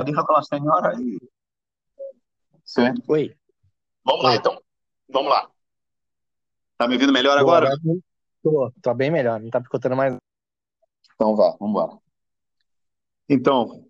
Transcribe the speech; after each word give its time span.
diga 0.00 0.24
com 0.24 0.34
a 0.34 0.42
senhora 0.42 0.96
aí. 0.96 1.18
Sim. 2.64 2.94
Oi. 3.08 3.36
Vamos 4.04 4.24
lá, 4.24 4.36
então. 4.36 4.60
Vamos 5.08 5.30
lá. 5.30 5.50
Tá 6.78 6.88
me 6.88 6.94
ouvindo 6.94 7.12
melhor 7.12 7.36
agora? 7.38 7.70
Tô, 8.42 8.72
tô 8.82 8.94
bem 8.94 9.10
melhor, 9.10 9.38
não 9.38 9.50
tá 9.50 9.60
picotando 9.60 9.94
mais. 9.94 10.16
Então 11.14 11.36
vá, 11.36 11.56
vamos 11.60 11.70
embora. 11.70 11.98
Então, 13.28 13.86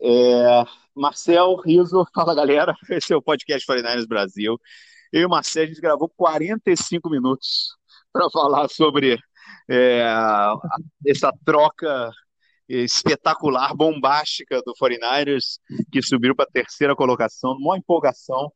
é, 0.00 0.64
Marcel, 0.94 1.56
Riso, 1.56 2.06
fala 2.14 2.34
galera, 2.34 2.74
esse 2.88 3.12
é 3.12 3.16
o 3.16 3.22
podcast 3.22 3.66
49ers 3.70 4.06
Brasil. 4.06 4.58
Eu 5.12 5.22
e 5.22 5.26
o 5.26 5.28
Marcel, 5.28 5.64
a 5.64 5.66
gente 5.66 5.80
gravou 5.80 6.08
45 6.16 7.10
minutos 7.10 7.76
para 8.12 8.30
falar 8.30 8.68
sobre 8.68 9.18
é, 9.68 10.04
essa 11.06 11.32
troca 11.44 12.10
espetacular, 12.70 13.74
bombástica 13.74 14.62
do 14.64 14.72
49ers, 14.80 15.58
que 15.90 16.00
subiu 16.00 16.34
para 16.36 16.44
a 16.44 16.52
terceira 16.52 16.94
colocação, 16.94 17.52
uma 17.52 17.76
empolgação. 17.76 18.52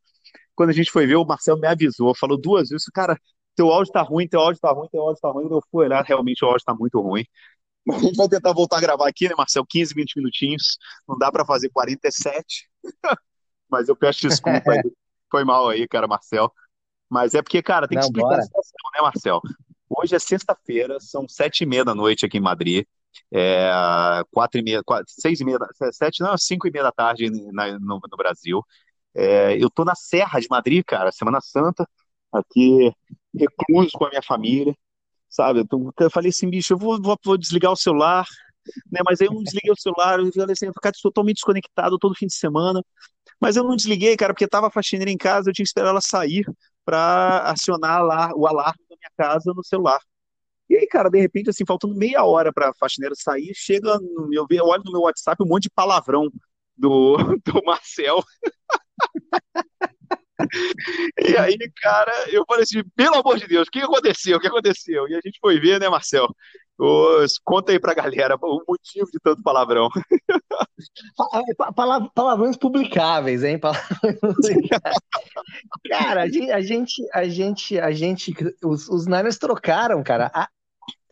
Quando 0.54 0.70
a 0.70 0.72
gente 0.72 0.90
foi 0.90 1.06
ver, 1.06 1.16
o 1.16 1.24
Marcel 1.24 1.58
me 1.58 1.66
avisou, 1.66 2.14
falou 2.14 2.40
duas 2.40 2.68
vezes, 2.68 2.86
cara, 2.94 3.18
teu 3.56 3.70
áudio 3.70 3.92
tá 3.92 4.02
ruim, 4.02 4.28
teu 4.28 4.40
áudio 4.40 4.60
tá 4.60 4.70
ruim, 4.70 4.88
teu 4.90 5.02
áudio 5.02 5.20
tá 5.20 5.30
ruim. 5.30 5.48
Eu 5.50 5.60
fui 5.70 5.86
olhar, 5.86 6.02
realmente 6.04 6.44
o 6.44 6.48
áudio 6.48 6.64
tá 6.64 6.74
muito 6.74 7.00
ruim. 7.00 7.24
A 7.92 7.98
gente 7.98 8.16
vai 8.16 8.28
tentar 8.28 8.52
voltar 8.52 8.78
a 8.78 8.80
gravar 8.80 9.08
aqui, 9.08 9.28
né, 9.28 9.34
Marcel? 9.36 9.64
15, 9.68 9.94
20 9.94 10.16
minutinhos. 10.16 10.78
Não 11.06 11.18
dá 11.18 11.30
para 11.30 11.44
fazer 11.44 11.68
47. 11.68 12.68
Mas 13.68 13.88
eu 13.88 13.96
peço 13.96 14.26
desculpa 14.26 14.72
aí. 14.72 14.80
Foi 15.30 15.44
mal 15.44 15.68
aí, 15.68 15.86
cara, 15.86 16.06
Marcel. 16.06 16.50
Mas 17.10 17.34
é 17.34 17.42
porque, 17.42 17.62
cara, 17.62 17.86
tem 17.86 17.98
que 17.98 18.02
Não, 18.02 18.08
explicar 18.08 18.28
bora. 18.28 18.40
a 18.40 18.42
situação, 18.42 18.90
né, 18.94 19.00
Marcel? 19.02 19.40
Hoje 19.90 20.14
é 20.14 20.18
sexta-feira, 20.18 20.98
são 21.00 21.28
sete 21.28 21.62
e 21.62 21.66
meia 21.66 21.84
da 21.84 21.94
noite 21.94 22.24
aqui 22.24 22.38
em 22.38 22.40
Madrid. 22.40 22.86
É, 23.32 23.70
quatro 24.30 24.60
e 24.60 24.62
meia, 24.62 24.82
quatro, 24.84 25.06
seis 25.08 25.40
e 25.40 25.44
meia, 25.44 25.58
sete, 25.92 26.20
não, 26.20 26.36
cinco 26.38 26.68
e 26.68 26.70
meia 26.70 26.84
da 26.84 26.92
tarde 26.92 27.30
na, 27.52 27.78
no, 27.78 28.00
no, 28.00 28.16
Brasil. 28.16 28.60
É, 29.14 29.56
eu 29.62 29.70
tô 29.70 29.84
na 29.84 29.94
Serra 29.94 30.40
de 30.40 30.48
Madrid, 30.50 30.84
cara, 30.86 31.12
Semana 31.12 31.40
Santa, 31.40 31.88
aqui 32.32 32.92
recluso 33.34 33.90
com 33.92 34.06
a 34.06 34.10
minha 34.10 34.22
família, 34.22 34.74
sabe? 35.28 35.60
Eu, 35.70 35.92
eu 36.00 36.10
falei 36.10 36.30
assim, 36.30 36.48
bicho, 36.50 36.74
eu 36.74 36.78
vou, 36.78 37.00
vou, 37.00 37.18
vou, 37.24 37.38
desligar 37.38 37.72
o 37.72 37.76
celular, 37.76 38.26
né? 38.90 39.00
Mas 39.04 39.20
aí 39.20 39.28
eu 39.28 39.32
não 39.34 39.42
desliguei 39.42 39.72
o 39.72 39.80
celular, 39.80 40.20
eu 40.20 40.32
falei 40.32 40.52
assim, 40.52 40.70
cara, 40.82 40.94
estou 40.94 41.10
totalmente 41.10 41.36
desconectado 41.36 41.98
todo 41.98 42.14
fim 42.14 42.26
de 42.26 42.34
semana. 42.34 42.82
Mas 43.40 43.56
eu 43.56 43.64
não 43.64 43.76
desliguei, 43.76 44.16
cara, 44.16 44.32
porque 44.32 44.48
tava 44.48 44.68
a 44.68 44.70
faxineira 44.70 45.10
em 45.10 45.16
casa, 45.16 45.50
eu 45.50 45.54
tinha 45.54 45.64
que 45.64 45.68
esperar 45.68 45.90
ela 45.90 46.00
sair 46.00 46.44
para 46.84 47.50
acionar 47.50 48.02
lá 48.02 48.30
o 48.34 48.46
alarme 48.46 48.84
da 48.88 48.96
minha 48.96 49.10
casa 49.16 49.52
no 49.54 49.64
celular. 49.64 50.00
E 50.68 50.76
aí, 50.76 50.86
cara, 50.86 51.10
de 51.10 51.20
repente, 51.20 51.50
assim, 51.50 51.64
faltando 51.66 51.94
meia 51.94 52.24
hora 52.24 52.52
para 52.52 52.70
a 52.70 52.74
faxineira 52.74 53.14
sair, 53.14 53.52
chega 53.54 53.98
no 53.98 54.28
meu, 54.28 54.46
eu 54.50 54.64
olho 54.64 54.82
no 54.84 54.92
meu 54.92 55.02
WhatsApp 55.02 55.42
um 55.42 55.46
monte 55.46 55.64
de 55.64 55.70
palavrão 55.70 56.30
do, 56.76 57.16
do 57.44 57.64
Marcel. 57.64 58.22
E 61.18 61.36
aí, 61.36 61.56
cara, 61.76 62.12
eu 62.30 62.44
falei 62.46 62.64
assim, 62.64 62.82
pelo 62.96 63.16
amor 63.16 63.38
de 63.38 63.46
Deus, 63.46 63.68
o 63.68 63.70
que 63.70 63.80
aconteceu? 63.80 64.36
O 64.36 64.40
que 64.40 64.46
aconteceu? 64.48 65.08
E 65.08 65.14
a 65.14 65.20
gente 65.24 65.38
foi 65.40 65.60
ver, 65.60 65.80
né, 65.80 65.88
Marcel? 65.88 66.28
Os, 66.78 67.38
conta 67.38 67.72
aí 67.72 67.78
pra 67.78 67.94
galera 67.94 68.36
o 68.40 68.62
motivo 68.66 69.10
de 69.10 69.18
tanto 69.22 69.42
palavrão. 69.42 69.88
Palavrões 72.14 72.56
publicáveis, 72.56 73.44
hein? 73.44 73.60
Publicáveis. 74.20 74.98
cara, 75.88 76.22
a 76.22 76.28
gente, 76.28 76.50
a 76.50 76.60
gente, 76.60 77.08
a 77.12 77.28
gente, 77.28 77.78
a 77.78 77.92
gente 77.92 78.34
os, 78.64 78.88
os 78.88 79.06
Niners 79.06 79.38
trocaram, 79.38 80.02
cara, 80.02 80.30
a, 80.34 80.48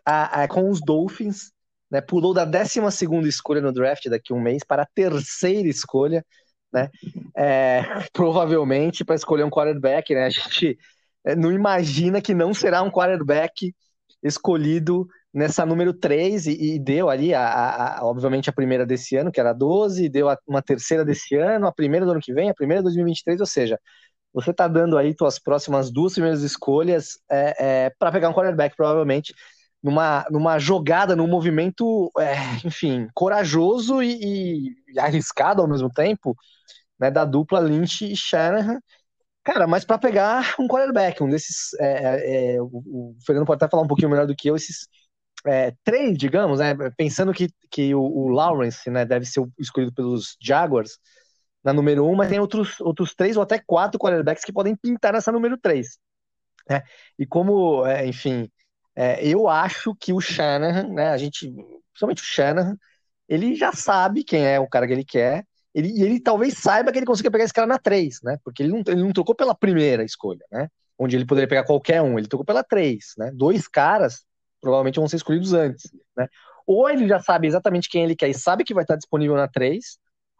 a, 0.04 0.42
a, 0.42 0.48
com 0.48 0.68
os 0.68 0.80
Dolphins, 0.80 1.52
né? 1.90 2.00
Pulou 2.00 2.34
da 2.34 2.44
12 2.44 2.90
segunda 2.90 3.28
escolha 3.28 3.60
no 3.60 3.72
draft 3.72 4.08
daqui 4.08 4.32
a 4.32 4.36
um 4.36 4.40
mês 4.40 4.64
para 4.64 4.82
a 4.82 4.88
terceira 4.94 5.68
escolha 5.68 6.24
né? 6.72 6.90
É, 7.36 7.82
provavelmente 8.12 9.04
para 9.04 9.14
escolher 9.14 9.44
um 9.44 9.50
quarterback, 9.50 10.14
né? 10.14 10.24
A 10.24 10.30
gente 10.30 10.78
é, 11.24 11.36
não 11.36 11.52
imagina 11.52 12.22
que 12.22 12.34
não 12.34 12.54
será 12.54 12.82
um 12.82 12.90
quarterback 12.90 13.74
escolhido 14.22 15.06
nessa 15.32 15.64
número 15.64 15.92
3 15.94 16.46
e, 16.46 16.74
e 16.74 16.78
deu 16.78 17.08
ali, 17.08 17.34
a, 17.34 17.46
a, 17.46 17.98
a, 18.00 18.06
obviamente, 18.06 18.50
a 18.50 18.52
primeira 18.52 18.84
desse 18.84 19.16
ano, 19.16 19.32
que 19.32 19.40
era 19.40 19.52
12, 19.52 20.08
deu 20.08 20.28
a, 20.28 20.38
uma 20.46 20.62
terceira 20.62 21.04
desse 21.04 21.34
ano, 21.36 21.66
a 21.66 21.72
primeira 21.72 22.04
do 22.04 22.12
ano 22.12 22.20
que 22.20 22.32
vem, 22.34 22.50
a 22.50 22.54
primeira 22.54 22.80
de 22.80 22.84
2023, 22.84 23.40
ou 23.40 23.46
seja, 23.46 23.78
você 24.32 24.50
está 24.50 24.68
dando 24.68 24.96
aí 24.98 25.14
suas 25.16 25.38
próximas 25.38 25.90
duas 25.90 26.14
primeiras 26.14 26.42
escolhas 26.42 27.18
é, 27.30 27.86
é, 27.86 27.90
para 27.98 28.12
pegar 28.12 28.28
um 28.28 28.32
quarterback, 28.32 28.76
provavelmente, 28.76 29.34
numa, 29.82 30.24
numa 30.30 30.58
jogada, 30.58 31.16
num 31.16 31.26
movimento, 31.26 32.10
é, 32.18 32.34
enfim, 32.66 33.08
corajoso 33.14 34.02
e, 34.02 34.68
e, 34.94 34.98
arriscado 34.98 35.60
ao 35.62 35.68
mesmo 35.68 35.90
tempo, 35.90 36.36
né, 36.98 37.10
da 37.10 37.24
dupla 37.24 37.60
Lynch 37.60 38.10
e 38.10 38.16
Shanahan. 38.16 38.80
Cara, 39.44 39.66
mas 39.66 39.84
para 39.84 39.98
pegar 39.98 40.54
um 40.58 40.68
quarterback, 40.68 41.22
um 41.22 41.28
desses. 41.28 41.74
É, 41.80 41.86
é, 41.86 42.54
é, 42.54 42.62
o, 42.62 42.66
o, 42.66 43.16
Fernando 43.26 43.46
pode 43.46 43.62
até 43.62 43.70
falar 43.70 43.82
um 43.82 43.88
pouquinho 43.88 44.10
melhor 44.10 44.26
do 44.26 44.36
que 44.36 44.48
eu, 44.48 44.56
esses 44.56 44.86
é, 45.46 45.72
digamos, 46.16 46.60
né, 46.60 46.74
pensando 46.96 47.32
que, 47.32 47.48
que 47.70 47.94
o, 47.94 48.00
o, 48.00 48.28
Lawrence 48.28 48.88
né, 48.90 49.04
deve 49.04 49.26
ser 49.26 49.42
escolhido 49.58 49.92
pelos 49.92 50.36
Jaguars 50.40 50.98
na 51.64 51.72
número 51.72 52.06
um, 52.06 52.14
mas 52.14 52.28
tem 52.28 52.38
outros, 52.38 52.80
outros 52.80 53.14
três 53.14 53.36
ou 53.36 53.42
até 53.42 53.58
quatro 53.58 53.98
quarterbacks 53.98 54.44
que 54.44 54.52
podem 54.52 54.76
pintar 54.76 55.12
nessa 55.12 55.32
número 55.32 55.56
três. 55.58 55.98
Né? 56.68 56.82
E 57.18 57.26
como, 57.26 57.86
é, 57.86 58.06
enfim, 58.06 58.48
é, 58.94 59.26
eu 59.26 59.48
acho 59.48 59.94
que 59.94 60.12
o 60.12 60.20
Shanahan, 60.20 60.88
né, 60.88 61.10
a 61.10 61.16
gente, 61.16 61.50
principalmente 61.92 62.22
o 62.22 62.26
Shanahan, 62.26 62.76
ele 63.28 63.54
já 63.54 63.72
sabe 63.72 64.24
quem 64.24 64.46
é 64.46 64.60
o 64.60 64.68
cara 64.68 64.86
que 64.86 64.92
ele 64.92 65.04
quer, 65.04 65.44
ele, 65.74 65.88
e 65.88 66.02
ele 66.02 66.20
talvez 66.20 66.58
saiba 66.58 66.92
que 66.92 66.98
ele 66.98 67.06
conseguiu 67.06 67.30
pegar 67.32 67.44
esse 67.44 67.54
cara 67.54 67.66
na 67.66 67.78
3, 67.78 68.20
né? 68.22 68.36
Porque 68.44 68.62
ele 68.62 68.72
não, 68.72 68.82
ele 68.86 69.02
não 69.02 69.12
trocou 69.12 69.34
pela 69.34 69.54
primeira 69.54 70.04
escolha, 70.04 70.44
né? 70.52 70.68
Onde 70.98 71.16
ele 71.16 71.24
poderia 71.24 71.48
pegar 71.48 71.64
qualquer 71.64 72.02
um, 72.02 72.18
ele 72.18 72.28
trocou 72.28 72.44
pela 72.44 72.62
3, 72.62 73.14
né? 73.16 73.30
Dois 73.32 73.66
caras 73.66 74.22
provavelmente 74.62 74.98
vão 74.98 75.08
ser 75.08 75.16
escolhidos 75.16 75.52
antes, 75.52 75.90
né? 76.16 76.26
Ou 76.66 76.88
ele 76.88 77.06
já 77.08 77.20
sabe 77.20 77.48
exatamente 77.48 77.88
quem 77.88 78.04
ele 78.04 78.16
quer 78.16 78.28
e 78.28 78.34
sabe 78.34 78.64
que 78.64 78.72
vai 78.72 78.84
estar 78.84 78.96
disponível 78.96 79.36
na 79.36 79.48
3, 79.48 79.98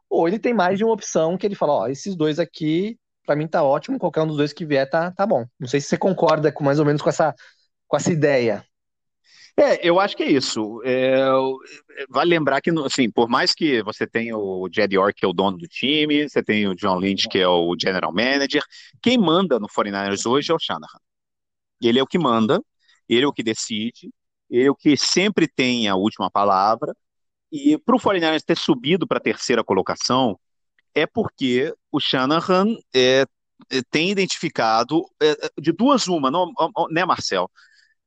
ou 0.09 0.29
ele 0.29 0.39
tem 0.39 0.55
mais 0.55 0.79
de 0.79 0.85
uma 0.85 0.95
opção 0.95 1.37
que 1.37 1.45
ele 1.45 1.57
fala, 1.57 1.73
ó, 1.73 1.89
esses 1.89 2.15
dois 2.15 2.39
aqui, 2.39 2.97
para 3.27 3.35
mim 3.35 3.49
tá 3.49 3.63
ótimo, 3.63 3.99
qualquer 3.99 4.23
um 4.23 4.27
dos 4.29 4.37
dois 4.37 4.53
que 4.53 4.65
vier 4.65 4.89
tá, 4.89 5.11
tá 5.11 5.27
bom. 5.27 5.45
Não 5.59 5.67
sei 5.67 5.81
se 5.81 5.89
você 5.89 5.99
concorda 5.99 6.53
com 6.53 6.63
mais 6.63 6.79
ou 6.79 6.85
menos 6.85 7.03
com 7.03 7.09
essa, 7.09 7.35
com 7.89 7.97
essa 7.97 8.13
ideia. 8.13 8.65
É, 9.57 9.87
eu 9.87 10.01
acho 10.01 10.17
que 10.17 10.23
é 10.23 10.31
isso. 10.31 10.81
É, 10.85 11.27
vale 12.09 12.31
lembrar 12.31 12.61
que, 12.61 12.71
assim, 12.85 13.11
por 13.11 13.29
mais 13.29 13.55
que 13.55 13.83
você 13.83 14.07
tenha 14.07 14.37
o 14.37 14.69
Jed 14.73 14.95
York, 14.95 15.21
que 15.21 15.25
é 15.27 15.29
o 15.29 15.33
dono 15.33 15.59
do 15.59 15.67
time, 15.69 16.29
você 16.29 16.43
tem 16.43 16.67
o 16.67 16.75
John 16.75 16.99
Lynch, 16.99 17.29
que 17.29 17.39
é 17.39 17.49
o 17.49 17.77
general 17.79 18.13
manager, 18.13 18.63
quem 19.03 19.19
manda 19.19 19.59
no 19.59 19.69
49ers 19.69 20.25
hoje 20.31 20.51
é 20.51 20.55
o 20.55 20.59
Shanahan. 20.59 20.99
Ele 21.83 21.99
é 21.99 22.03
o 22.03 22.07
que 22.07 22.19
manda, 22.19 22.63
ele 23.09 23.25
é 23.25 23.29
o 23.29 23.33
que 23.33 23.43
decide, 23.43 24.13
ele 24.51 24.67
é 24.67 24.71
o 24.71 24.75
que 24.75 24.97
sempre 24.97 25.49
tem 25.49 25.89
a 25.89 25.97
última 25.97 26.31
palavra. 26.31 26.95
E 27.51 27.77
para 27.79 27.97
o 27.97 28.01
49ers 28.01 28.43
ter 28.43 28.57
subido 28.57 29.07
para 29.07 29.19
a 29.19 29.23
terceira 29.23 29.63
colocação, 29.63 30.39
é 30.95 31.07
porque 31.07 31.75
o 31.91 32.01
Shanahan 32.01 32.77
é, 32.95 33.27
tem 33.91 34.11
identificado 34.11 35.05
é, 35.21 35.35
de 35.61 35.73
duas 35.73 36.09
uma, 36.09 36.31
não, 36.31 36.53
né, 36.91 37.05
Marcel? 37.05 37.51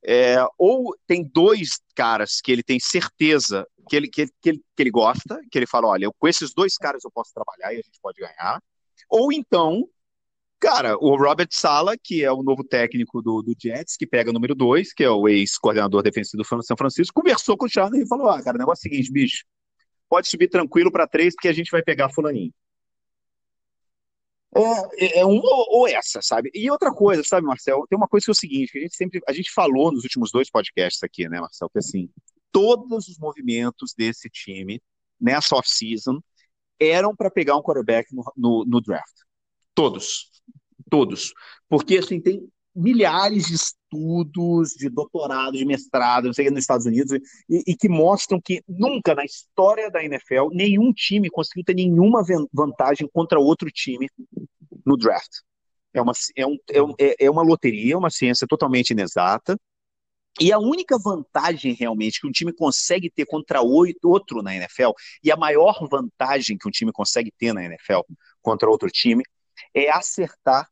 É, 0.08 0.38
ou 0.58 0.96
tem 1.08 1.24
dois 1.24 1.80
caras 1.96 2.40
que 2.40 2.52
ele 2.52 2.62
tem 2.62 2.80
certeza 2.80 3.66
que 3.90 3.96
ele, 3.96 4.08
que, 4.08 4.28
que, 4.42 4.50
ele, 4.50 4.62
que 4.76 4.84
ele 4.84 4.92
gosta, 4.92 5.40
que 5.52 5.58
ele 5.58 5.68
fala: 5.68 5.88
olha, 5.88 6.10
com 6.18 6.28
esses 6.28 6.54
dois 6.54 6.78
caras 6.78 7.04
eu 7.04 7.12
posso 7.12 7.34
trabalhar 7.34 7.74
e 7.74 7.80
a 7.80 7.82
gente 7.82 8.00
pode 8.02 8.20
ganhar. 8.20 8.62
Ou 9.10 9.32
então, 9.32 9.88
cara, 10.60 10.98
o 10.98 11.16
Robert 11.16 11.50
Sala, 11.52 11.96
que 12.02 12.24
é 12.24 12.32
o 12.32 12.44
novo 12.44 12.64
técnico 12.64 13.22
do, 13.22 13.42
do 13.42 13.56
Jets, 13.58 13.96
que 13.98 14.08
pega 14.08 14.30
o 14.30 14.34
número 14.34 14.56
dois, 14.56 14.94
que 14.94 15.04
é 15.04 15.10
o 15.10 15.28
ex-coordenador 15.28 16.02
defensivo 16.02 16.44
do 16.44 16.64
São 16.64 16.78
Francisco, 16.78 17.22
conversou 17.22 17.58
com 17.58 17.66
o 17.66 17.70
Charlie 17.70 18.04
e 18.04 18.08
falou: 18.08 18.30
ah, 18.30 18.42
cara, 18.42 18.56
o 18.56 18.60
negócio 18.60 18.88
é 18.88 18.90
o 18.90 18.92
seguinte, 18.92 19.12
bicho, 19.12 19.46
pode 20.10 20.28
subir 20.28 20.50
tranquilo 20.50 20.92
para 20.92 21.08
três, 21.08 21.34
porque 21.36 21.48
a 21.48 21.54
gente 21.54 21.72
vai 21.72 21.84
pegar 21.84 22.10
Fulaninho. 22.10 22.54
É, 24.98 25.20
é 25.20 25.26
uma 25.26 25.42
ou 25.44 25.86
essa, 25.86 26.22
sabe? 26.22 26.50
E 26.54 26.72
outra 26.72 26.94
coisa, 26.94 27.22
sabe, 27.24 27.46
Marcel? 27.46 27.86
Tem 27.90 27.98
uma 27.98 28.08
coisa 28.08 28.24
que 28.24 28.32
é 28.32 28.34
o 28.34 28.36
seguinte, 28.36 28.72
que 28.72 28.78
a 28.78 28.82
gente 28.82 28.96
sempre, 28.96 29.22
a 29.28 29.34
gente 29.34 29.52
falou 29.52 29.92
nos 29.92 30.04
últimos 30.04 30.32
dois 30.32 30.50
podcasts 30.50 31.04
aqui, 31.04 31.28
né, 31.28 31.42
Marcel? 31.42 31.70
Que 31.70 31.80
assim, 31.80 32.10
todos 32.54 33.10
os 33.10 33.18
movimentos 33.18 33.94
desse 33.98 34.30
time 34.30 34.82
nessa 35.20 35.58
off-season 35.58 36.22
eram 36.80 37.14
para 37.14 37.30
pegar 37.30 37.58
um 37.58 37.62
quarterback 37.62 38.08
no, 38.16 38.24
no, 38.36 38.66
no, 38.66 38.82
draft. 38.82 39.25
Todos. 39.76 40.32
Todos. 40.90 41.34
Porque, 41.68 41.98
assim, 41.98 42.20
tem 42.20 42.48
milhares 42.76 43.48
de 43.48 43.56
estudos, 43.56 44.72
de 44.72 44.90
doutorado, 44.90 45.58
de 45.58 45.66
mestrado, 45.66 46.26
não 46.26 46.34
sei, 46.34 46.50
nos 46.50 46.60
Estados 46.60 46.86
Unidos, 46.86 47.12
e, 47.50 47.64
e, 47.68 47.76
que 47.76 47.88
mostram 47.88 48.42
que 48.42 48.62
nunca 48.68 49.16
na 49.16 49.24
história 49.24 49.90
da 49.90 50.04
NFL 50.04 50.50
nenhum 50.52 50.92
time 50.92 51.30
conseguiu 51.30 51.64
ter 51.64 51.74
nenhuma 51.74 52.22
vantagem 52.52 53.08
contra 53.14 53.40
outro 53.40 53.72
time 53.72 54.10
no 54.86 54.98
draft. 54.98 55.42
É 55.94 56.02
uma, 56.02 56.12
é, 56.36 56.46
um, 56.46 56.58
é, 56.70 57.06
é, 57.06 57.16
é 57.26 57.32
uma 57.32 57.42
loteria, 57.42 57.98
uma 57.98 58.10
ciência 58.10 58.46
totalmente 58.46 58.90
inexata. 58.90 59.58
E 60.42 60.52
a 60.52 60.60
única 60.60 60.98
vantagem 61.00 61.74
realmente 61.74 62.20
que 62.20 62.28
um 62.28 62.32
time 62.32 62.52
consegue 62.52 63.10
ter 63.10 63.26
contra 63.26 63.62
outro 63.62 64.44
na 64.44 64.54
NFL, 64.54 64.92
e 65.24 65.32
a 65.32 65.38
maior 65.38 65.88
vantagem 65.90 66.58
que 66.58 66.68
um 66.68 66.72
time 66.72 66.92
consegue 66.92 67.32
ter 67.38 67.54
na 67.54 67.64
NFL 67.64 68.02
contra 68.42 68.70
outro 68.70 68.90
time, 68.90 69.24
é 69.74 69.90
acertar 69.90 70.70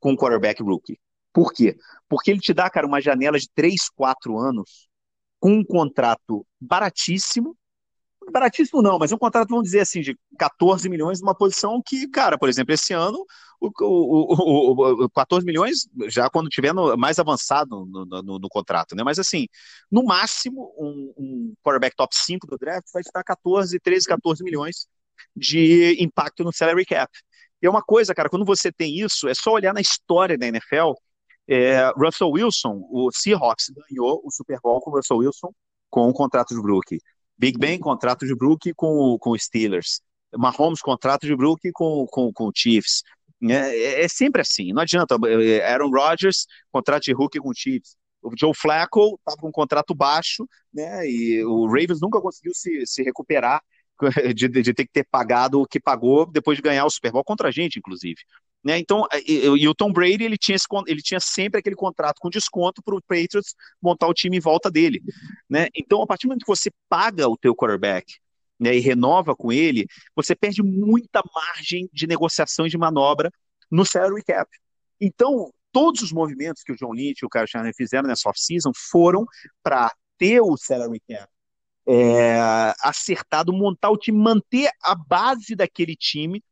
com 0.00 0.12
o 0.12 0.16
quarterback 0.16 0.62
rookie. 0.62 0.98
Por 1.32 1.52
quê? 1.52 1.76
Porque 2.08 2.30
ele 2.30 2.40
te 2.40 2.54
dá, 2.54 2.70
cara, 2.70 2.86
uma 2.86 3.00
janela 3.00 3.38
de 3.38 3.48
3, 3.54 3.88
4 3.94 4.38
anos 4.38 4.88
com 5.40 5.52
um 5.52 5.64
contrato 5.64 6.46
baratíssimo 6.60 7.56
baratíssimo 8.30 8.82
não, 8.82 8.98
mas 8.98 9.12
um 9.12 9.18
contrato, 9.18 9.48
vamos 9.48 9.64
dizer 9.64 9.80
assim, 9.80 10.00
de 10.00 10.18
14 10.38 10.88
milhões 10.88 11.20
numa 11.20 11.34
posição 11.34 11.80
que, 11.84 12.08
cara, 12.08 12.38
por 12.38 12.48
exemplo, 12.48 12.72
esse 12.72 12.92
ano, 12.92 13.24
o, 13.60 13.70
o, 13.80 14.72
o, 14.72 15.04
o 15.04 15.10
14 15.10 15.44
milhões 15.44 15.88
já 16.08 16.28
quando 16.28 16.48
tiver 16.48 16.72
no, 16.72 16.96
mais 16.96 17.18
avançado 17.18 17.86
no, 17.86 18.04
no, 18.04 18.38
no, 18.38 18.48
contrato, 18.48 18.94
né? 18.94 19.02
Mas 19.02 19.18
assim, 19.18 19.46
no 19.90 20.04
máximo, 20.04 20.74
um, 20.78 21.14
um 21.16 21.54
quarterback 21.62 21.96
top 21.96 22.14
5 22.14 22.46
do 22.46 22.58
draft 22.58 22.86
vai 22.92 23.02
estar 23.02 23.22
14, 23.22 23.78
13, 23.78 24.06
14 24.06 24.42
milhões 24.42 24.86
de 25.36 25.96
impacto 26.02 26.44
no 26.44 26.52
salary 26.52 26.84
cap. 26.84 27.10
E 27.64 27.66
é 27.66 27.70
uma 27.70 27.82
coisa, 27.82 28.14
cara, 28.14 28.28
quando 28.28 28.44
você 28.44 28.70
tem 28.70 28.94
isso, 28.94 29.26
é 29.26 29.32
só 29.32 29.52
olhar 29.52 29.72
na 29.72 29.80
história 29.80 30.36
da 30.36 30.46
NFL. 30.46 30.92
É, 31.48 31.90
Russell 31.96 32.30
Wilson, 32.30 32.86
o 32.90 33.10
Seahawks 33.10 33.70
ganhou 33.70 34.20
o 34.22 34.30
Super 34.30 34.58
Bowl 34.62 34.82
com 34.82 34.90
o 34.90 34.94
Russell 34.94 35.16
Wilson 35.16 35.50
com 35.88 36.06
o 36.06 36.12
contrato 36.12 36.54
de 36.54 36.60
Brook. 36.60 36.98
Big 37.38 37.58
Ben, 37.58 37.78
contrato 37.78 38.26
de 38.26 38.36
Brook 38.36 38.74
com, 38.74 39.16
com 39.18 39.30
o 39.30 39.38
Steelers. 39.38 40.02
Mahomes, 40.36 40.82
contrato 40.82 41.26
de 41.26 41.34
Brook 41.34 41.72
com, 41.72 42.06
com, 42.10 42.30
com 42.34 42.48
o 42.48 42.52
Chiefs. 42.54 43.02
É, 43.42 43.54
é, 43.54 44.04
é, 44.04 44.08
sempre 44.08 44.42
assim, 44.42 44.74
não 44.74 44.82
adianta. 44.82 45.16
É, 45.26 45.72
Aaron 45.72 45.88
Rodgers, 45.88 46.46
contrato 46.70 47.04
de 47.04 47.14
Hulk 47.14 47.38
com 47.38 47.48
o 47.48 47.54
Chiefs. 47.54 47.96
O 48.20 48.30
Joe 48.38 48.52
Flacco 48.54 49.18
estava 49.20 49.38
com 49.38 49.48
um 49.48 49.52
contrato 49.52 49.94
baixo, 49.94 50.46
né? 50.70 51.08
E 51.08 51.42
o 51.46 51.64
Ravens 51.66 52.00
nunca 52.02 52.20
conseguiu 52.20 52.52
se, 52.54 52.86
se 52.86 53.02
recuperar 53.02 53.62
de, 54.34 54.48
de, 54.48 54.74
ter 54.74 54.84
que 54.84 54.92
ter 54.92 55.06
pagado 55.10 55.60
o 55.60 55.66
que 55.66 55.80
pagou 55.80 56.26
depois 56.26 56.56
de 56.56 56.62
ganhar 56.62 56.84
o 56.84 56.90
Super 56.90 57.12
Bowl 57.12 57.24
contra 57.24 57.48
a 57.48 57.50
gente, 57.50 57.78
inclusive. 57.78 58.22
Né? 58.64 58.78
Então, 58.78 59.06
e, 59.26 59.44
e, 59.44 59.68
o 59.68 59.74
Tom 59.74 59.92
Brady 59.92 60.24
ele 60.24 60.38
tinha, 60.38 60.56
esse, 60.56 60.66
ele 60.86 61.02
tinha 61.02 61.20
sempre 61.20 61.60
aquele 61.60 61.76
contrato 61.76 62.18
com 62.18 62.30
desconto 62.30 62.82
para 62.82 62.94
o 62.94 63.02
Patriots 63.02 63.54
montar 63.80 64.08
o 64.08 64.14
time 64.14 64.38
em 64.38 64.40
volta 64.40 64.70
dele. 64.70 65.02
Né? 65.48 65.68
Então, 65.74 66.00
a 66.00 66.06
partir 66.06 66.26
do 66.26 66.30
momento 66.30 66.44
que 66.44 66.50
você 66.50 66.70
paga 66.88 67.28
o 67.28 67.36
teu 67.36 67.54
quarterback 67.54 68.14
né, 68.58 68.74
e 68.74 68.80
renova 68.80 69.36
com 69.36 69.52
ele, 69.52 69.86
você 70.16 70.34
perde 70.34 70.62
muita 70.62 71.22
margem 71.34 71.88
de 71.92 72.06
negociação 72.06 72.66
e 72.66 72.70
de 72.70 72.78
manobra 72.78 73.30
no 73.70 73.84
salary 73.84 74.22
cap. 74.24 74.50
Então, 74.98 75.52
todos 75.70 76.00
os 76.00 76.12
movimentos 76.12 76.62
que 76.62 76.72
o 76.72 76.76
John 76.76 76.92
Lynch 76.92 77.18
e 77.22 77.26
o 77.26 77.28
Kyle 77.28 77.46
Shanahan 77.46 77.72
fizeram 77.76 78.08
nessa 78.08 78.30
off-season 78.30 78.72
foram 78.74 79.26
para 79.62 79.92
ter 80.16 80.40
o 80.40 80.56
salary 80.56 81.00
cap 81.06 81.33
é, 81.86 82.72
acertado, 82.80 83.52
montar 83.52 83.90
o 83.90 83.96
time, 83.96 84.18
manter 84.18 84.70
a 84.82 84.94
base 84.94 85.54
daquele 85.54 85.94
time 85.94 86.42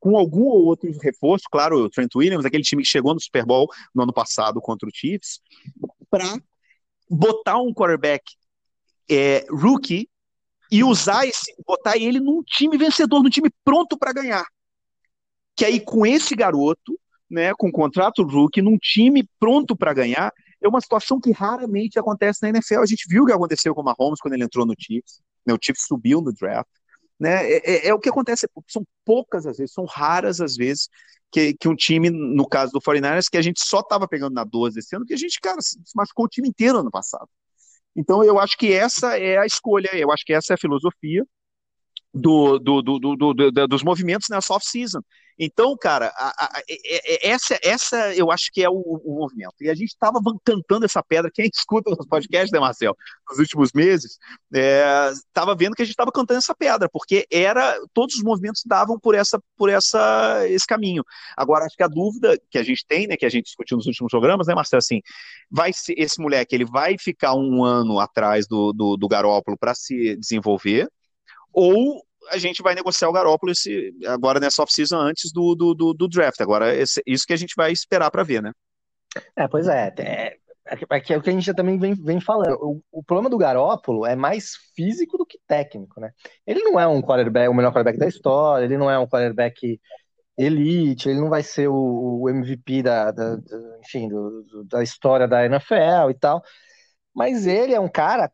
com 0.00 0.16
algum 0.16 0.44
ou 0.44 0.64
outro 0.64 0.90
reforço, 1.02 1.44
claro, 1.50 1.84
o 1.84 1.90
Trent 1.90 2.14
Williams, 2.16 2.44
aquele 2.44 2.62
time 2.62 2.82
que 2.82 2.88
chegou 2.88 3.12
no 3.12 3.20
Super 3.20 3.44
Bowl 3.44 3.68
no 3.94 4.02
ano 4.02 4.12
passado 4.12 4.60
contra 4.60 4.88
o 4.88 4.92
Chiefs, 4.92 5.40
para 6.08 6.40
botar 7.08 7.58
um 7.58 7.72
quarterback 7.72 8.22
é, 9.08 9.44
rookie 9.50 10.08
e 10.72 10.82
usar 10.82 11.26
esse, 11.26 11.54
botar 11.66 11.98
ele 11.98 12.18
num 12.18 12.42
time 12.42 12.78
vencedor, 12.78 13.22
num 13.22 13.28
time 13.28 13.50
pronto 13.62 13.98
para 13.98 14.12
ganhar. 14.12 14.46
Que 15.54 15.66
aí 15.66 15.80
com 15.80 16.06
esse 16.06 16.34
garoto, 16.34 16.98
né, 17.28 17.52
com 17.54 17.70
contrato 17.70 18.22
rookie, 18.22 18.62
num 18.62 18.78
time 18.78 19.28
pronto 19.38 19.76
para 19.76 19.92
ganhar, 19.92 20.32
é 20.62 20.68
uma 20.68 20.80
situação 20.80 21.20
que 21.20 21.30
raramente 21.30 21.98
acontece 21.98 22.42
na 22.42 22.50
NFL. 22.50 22.80
A 22.80 22.86
gente 22.86 23.06
viu 23.08 23.22
o 23.22 23.26
que 23.26 23.32
aconteceu 23.32 23.74
com 23.74 23.80
o 23.80 23.84
Mahomes 23.84 24.20
quando 24.20 24.34
ele 24.34 24.44
entrou 24.44 24.66
no 24.66 24.74
Chiefs, 24.78 25.20
né, 25.46 25.54
o 25.54 25.58
Chiefs 25.60 25.86
subiu 25.86 26.20
no 26.20 26.32
draft. 26.32 26.68
Né? 27.18 27.50
É, 27.50 27.70
é, 27.70 27.88
é, 27.88 27.94
o 27.94 27.98
que 27.98 28.08
acontece, 28.08 28.48
são 28.66 28.82
poucas 29.04 29.46
as 29.46 29.58
vezes, 29.58 29.74
são 29.74 29.84
raras 29.84 30.40
as 30.40 30.56
vezes 30.56 30.88
que, 31.30 31.54
que 31.54 31.68
um 31.68 31.76
time, 31.76 32.10
no 32.10 32.46
caso 32.48 32.72
do 32.72 32.80
49ers, 32.80 33.28
que 33.30 33.36
a 33.36 33.42
gente 33.42 33.60
só 33.62 33.80
estava 33.80 34.08
pegando 34.08 34.34
na 34.34 34.42
12 34.42 34.78
esse 34.78 34.96
ano, 34.96 35.04
que 35.04 35.14
a 35.14 35.18
gente, 35.18 35.38
cara, 35.40 35.60
se 35.60 35.78
machucou 35.94 36.24
o 36.24 36.28
time 36.28 36.48
inteiro 36.48 36.78
ano 36.78 36.90
passado. 36.90 37.28
Então 37.94 38.24
eu 38.24 38.38
acho 38.38 38.56
que 38.56 38.72
essa 38.72 39.18
é 39.18 39.36
a 39.36 39.46
escolha, 39.46 39.90
eu 39.94 40.10
acho 40.10 40.24
que 40.24 40.32
essa 40.32 40.52
é 40.52 40.54
a 40.54 40.58
filosofia 40.58 41.24
do, 42.12 42.58
do, 42.58 42.82
do, 42.82 43.16
do 43.16 43.66
dos 43.68 43.82
movimentos 43.82 44.28
nessa 44.28 44.54
off-season. 44.54 45.00
Então, 45.42 45.74
cara, 45.74 46.12
a, 46.18 46.58
a, 46.58 46.62
essa, 47.22 47.58
essa 47.62 48.14
eu 48.14 48.30
acho 48.30 48.50
que 48.52 48.62
é 48.62 48.68
o, 48.68 48.74
o 48.74 49.18
movimento. 49.20 49.54
E 49.62 49.70
a 49.70 49.74
gente 49.74 49.88
estava 49.88 50.20
cantando 50.44 50.84
essa 50.84 51.02
pedra. 51.02 51.30
Quem 51.32 51.48
escuta 51.54 51.90
os 51.98 52.06
podcasts, 52.06 52.52
né, 52.52 52.60
Marcel, 52.60 52.94
nos 53.26 53.38
últimos 53.38 53.72
meses, 53.72 54.18
estava 54.52 55.52
é, 55.52 55.56
vendo 55.56 55.74
que 55.74 55.80
a 55.80 55.84
gente 55.86 55.94
estava 55.94 56.12
cantando 56.12 56.36
essa 56.36 56.54
pedra, 56.54 56.90
porque 56.92 57.26
era 57.30 57.74
todos 57.94 58.16
os 58.16 58.22
movimentos 58.22 58.62
davam 58.66 59.00
por 59.00 59.14
essa, 59.14 59.40
por 59.56 59.70
essa, 59.70 60.46
esse 60.46 60.66
caminho. 60.66 61.02
Agora, 61.34 61.64
acho 61.64 61.74
que 61.76 61.82
a 61.82 61.88
dúvida 61.88 62.38
que 62.50 62.58
a 62.58 62.62
gente 62.62 62.84
tem, 62.86 63.06
né, 63.06 63.16
que 63.16 63.24
a 63.24 63.30
gente 63.30 63.46
discutiu 63.46 63.78
nos 63.78 63.86
últimos 63.86 64.10
programas, 64.10 64.46
né, 64.46 64.54
Marcel, 64.54 64.78
assim, 64.78 65.00
vai 65.50 65.72
ser 65.72 65.94
esse 65.96 66.20
moleque, 66.20 66.54
ele 66.54 66.66
vai 66.66 66.98
ficar 66.98 67.34
um 67.34 67.64
ano 67.64 67.98
atrás 67.98 68.46
do, 68.46 68.74
do, 68.74 68.94
do 68.94 69.08
Garópolo 69.08 69.56
para 69.56 69.74
se 69.74 70.16
desenvolver, 70.16 70.86
ou 71.50 72.04
a 72.28 72.38
gente 72.38 72.62
vai 72.62 72.74
negociar 72.74 73.08
o 73.08 73.12
Garópolo 73.12 73.52
esse, 73.52 73.94
agora 74.06 74.38
nessa 74.38 74.62
off-season 74.62 74.98
antes 74.98 75.32
do, 75.32 75.54
do, 75.54 75.74
do, 75.74 75.94
do, 75.94 76.08
draft. 76.08 76.40
Agora, 76.40 76.74
esse, 76.74 77.02
isso 77.06 77.24
que 77.26 77.32
a 77.32 77.36
gente 77.36 77.54
vai 77.56 77.72
esperar 77.72 78.10
para 78.10 78.22
ver, 78.22 78.42
né? 78.42 78.52
É, 79.36 79.48
pois 79.48 79.66
é. 79.66 79.92
É, 79.98 80.36
é, 80.66 80.78
é 80.78 81.16
o 81.16 81.22
que 81.22 81.30
a 81.30 81.32
gente 81.32 81.46
já 81.46 81.54
também 81.54 81.78
vem, 81.78 81.94
vem 81.94 82.20
falando. 82.20 82.56
O, 82.60 82.82
o, 82.92 83.02
problema 83.02 83.30
do 83.30 83.38
Garópolo 83.38 84.06
é 84.06 84.14
mais 84.14 84.52
físico 84.74 85.16
do 85.16 85.26
que 85.26 85.38
técnico, 85.46 86.00
né? 86.00 86.10
Ele 86.46 86.60
não 86.62 86.78
é 86.78 86.86
um 86.86 87.02
quarterback, 87.02 87.48
o 87.48 87.54
melhor 87.54 87.70
quarterback 87.70 87.98
da 87.98 88.08
história, 88.08 88.64
ele 88.64 88.78
não 88.78 88.90
é 88.90 88.98
um 88.98 89.06
quarterback 89.06 89.80
elite, 90.38 91.08
ele 91.08 91.20
não 91.20 91.28
vai 91.28 91.42
ser 91.42 91.68
o, 91.68 92.20
o 92.22 92.28
MVP 92.28 92.82
da, 92.82 93.10
da, 93.10 93.36
da 93.36 93.78
enfim, 93.84 94.08
do, 94.08 94.64
da 94.64 94.82
história 94.82 95.26
da 95.26 95.44
NFL 95.44 96.10
e 96.10 96.14
tal. 96.14 96.42
Mas 97.14 97.46
ele 97.46 97.74
é 97.74 97.80
um 97.80 97.88
cara 97.88 98.30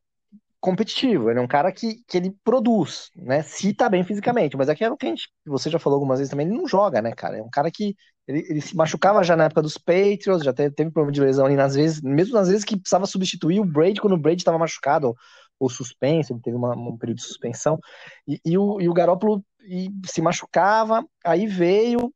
competitivo, 0.67 1.31
ele 1.31 1.39
é 1.39 1.43
um 1.43 1.47
cara 1.47 1.71
que, 1.71 2.03
que 2.09 2.17
ele 2.17 2.35
produz, 2.43 3.09
né? 3.15 3.41
Se 3.43 3.73
tá 3.73 3.89
bem 3.89 4.03
fisicamente, 4.03 4.57
mas 4.57 4.69
é 4.69 4.73
o 4.91 4.97
que 4.97 5.07
a 5.07 5.09
gente, 5.09 5.29
você 5.47 5.71
já 5.71 5.79
falou 5.79 5.95
algumas 5.97 6.19
vezes 6.19 6.29
também, 6.29 6.45
ele 6.45 6.57
não 6.57 6.67
joga, 6.67 7.01
né, 7.01 7.13
cara? 7.13 7.39
É 7.39 7.43
um 7.43 7.49
cara 7.49 7.71
que 7.71 7.95
ele, 8.27 8.45
ele 8.51 8.61
se 8.61 8.75
machucava 8.75 9.23
já 9.23 9.37
na 9.37 9.45
época 9.45 9.63
dos 9.63 9.79
Patriots, 9.79 10.43
já 10.43 10.53
teve, 10.53 10.75
teve 10.75 10.91
problema 10.91 11.13
de 11.13 11.21
lesão 11.21 11.47
ali 11.47 11.55
nas 11.55 11.77
vezes, 11.77 12.03
mesmo 12.03 12.35
nas 12.35 12.49
vezes 12.49 12.65
que 12.65 12.77
precisava 12.77 13.07
substituir 13.07 13.61
o 13.61 13.65
Brady 13.65 14.01
quando 14.01 14.15
o 14.15 14.19
Brady 14.19 14.41
estava 14.41 14.59
machucado 14.59 15.15
ou 15.57 15.71
suspenso, 15.71 16.33
ele 16.33 16.41
teve 16.43 16.57
uma, 16.57 16.77
um 16.77 16.99
período 16.99 17.19
de 17.19 17.25
suspensão, 17.25 17.79
e, 18.27 18.41
e 18.45 18.59
o, 18.59 18.81
e 18.81 18.89
o 18.89 18.93
Garoppolo 18.93 19.45
e 19.63 19.89
se 20.05 20.21
machucava, 20.21 21.07
aí 21.25 21.47
veio, 21.47 22.13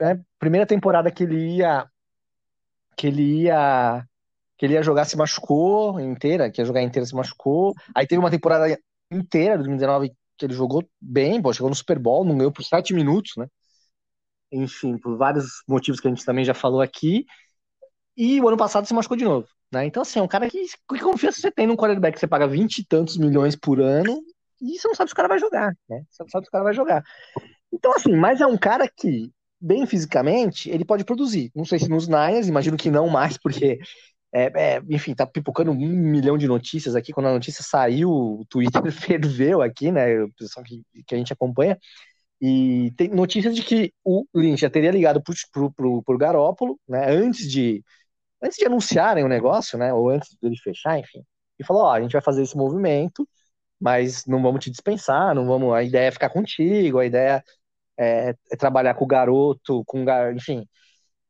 né, 0.00 0.20
primeira 0.36 0.66
temporada 0.66 1.12
que 1.12 1.22
ele 1.22 1.58
ia 1.58 1.86
que 2.96 3.06
ele 3.06 3.42
ia 3.44 4.04
que 4.62 4.66
ele 4.66 4.74
ia 4.74 4.82
jogar, 4.84 5.04
se 5.06 5.16
machucou 5.16 5.98
inteira, 5.98 6.48
que 6.48 6.60
ia 6.60 6.64
jogar 6.64 6.82
inteira, 6.82 7.04
se 7.04 7.16
machucou. 7.16 7.74
Aí 7.92 8.06
teve 8.06 8.20
uma 8.20 8.30
temporada 8.30 8.78
inteira, 9.10 9.56
2019, 9.56 10.12
que 10.38 10.46
ele 10.46 10.54
jogou 10.54 10.88
bem, 11.00 11.42
pô, 11.42 11.52
chegou 11.52 11.68
no 11.68 11.74
Super 11.74 11.98
Bowl, 11.98 12.24
não 12.24 12.38
ganhou 12.38 12.52
por 12.52 12.62
sete 12.62 12.94
minutos, 12.94 13.32
né? 13.36 13.48
Enfim, 14.52 14.96
por 14.96 15.16
vários 15.16 15.64
motivos 15.66 15.98
que 15.98 16.06
a 16.06 16.10
gente 16.10 16.24
também 16.24 16.44
já 16.44 16.54
falou 16.54 16.80
aqui. 16.80 17.26
E 18.16 18.40
o 18.40 18.46
ano 18.46 18.56
passado 18.56 18.86
se 18.86 18.94
machucou 18.94 19.16
de 19.16 19.24
novo. 19.24 19.48
Né? 19.72 19.84
Então, 19.84 20.02
assim, 20.02 20.20
é 20.20 20.22
um 20.22 20.28
cara 20.28 20.48
que. 20.48 20.64
Que 20.64 21.00
confiança 21.00 21.40
você 21.40 21.50
tem 21.50 21.66
num 21.66 21.74
quarterback 21.74 22.14
que 22.14 22.20
você 22.20 22.28
paga 22.28 22.46
20 22.46 22.78
e 22.78 22.86
tantos 22.86 23.16
milhões 23.16 23.56
por 23.56 23.80
ano 23.80 24.22
e 24.60 24.78
você 24.78 24.86
não 24.86 24.94
sabe 24.94 25.10
se 25.10 25.14
o 25.14 25.16
cara 25.16 25.26
vai 25.26 25.40
jogar, 25.40 25.76
né? 25.90 26.04
Você 26.08 26.22
não 26.22 26.30
sabe 26.30 26.44
se 26.44 26.48
o 26.50 26.52
cara 26.52 26.62
vai 26.62 26.72
jogar. 26.72 27.02
Então, 27.72 27.92
assim, 27.96 28.14
mas 28.14 28.40
é 28.40 28.46
um 28.46 28.56
cara 28.56 28.88
que, 28.88 29.28
bem 29.60 29.84
fisicamente, 29.86 30.70
ele 30.70 30.84
pode 30.84 31.04
produzir. 31.04 31.50
Não 31.52 31.64
sei 31.64 31.80
se 31.80 31.88
nos 31.88 32.06
Niners, 32.06 32.46
imagino 32.46 32.76
que 32.76 32.92
não 32.92 33.08
mais, 33.08 33.36
porque 33.36 33.80
é, 34.32 34.76
é, 34.76 34.82
enfim, 34.88 35.14
tá 35.14 35.26
pipocando 35.26 35.70
um 35.72 35.76
milhão 35.76 36.38
de 36.38 36.48
notícias 36.48 36.96
aqui. 36.96 37.12
Quando 37.12 37.26
a 37.26 37.32
notícia 37.32 37.62
saiu, 37.62 38.10
o 38.10 38.46
Twitter 38.48 38.82
ferveu 38.92 39.60
aqui, 39.62 39.92
né? 39.92 40.22
O 40.22 40.32
pessoal 40.34 40.64
que, 40.64 40.82
que 41.06 41.14
a 41.14 41.18
gente 41.18 41.32
acompanha. 41.32 41.78
E 42.40 42.92
tem 42.96 43.08
notícias 43.08 43.54
de 43.54 43.62
que 43.62 43.92
o 44.04 44.26
Lynch 44.34 44.60
já 44.62 44.70
teria 44.70 44.90
ligado 44.90 45.22
pro, 45.22 45.34
pro, 45.52 45.72
pro, 45.72 46.02
pro 46.02 46.18
Garópolo, 46.18 46.78
né? 46.88 47.10
Antes 47.10 47.50
de, 47.50 47.84
antes 48.42 48.58
de 48.58 48.66
anunciarem 48.66 49.24
o 49.24 49.28
negócio, 49.28 49.78
né? 49.78 49.92
Ou 49.94 50.10
antes 50.10 50.36
dele 50.42 50.56
fechar, 50.58 50.98
enfim. 50.98 51.22
E 51.58 51.64
falou: 51.64 51.84
Ó, 51.84 51.92
a 51.92 52.00
gente 52.00 52.12
vai 52.12 52.22
fazer 52.22 52.42
esse 52.42 52.56
movimento, 52.56 53.28
mas 53.80 54.26
não 54.26 54.42
vamos 54.42 54.64
te 54.64 54.70
dispensar, 54.70 55.34
não 55.34 55.46
vamos. 55.46 55.74
A 55.74 55.82
ideia 55.84 56.08
é 56.08 56.10
ficar 56.12 56.30
contigo, 56.30 56.98
a 56.98 57.06
ideia 57.06 57.44
é, 57.98 58.34
é 58.52 58.56
trabalhar 58.56 58.94
com 58.94 59.04
o 59.04 59.08
garoto, 59.08 59.84
com, 59.86 60.04
enfim. 60.34 60.66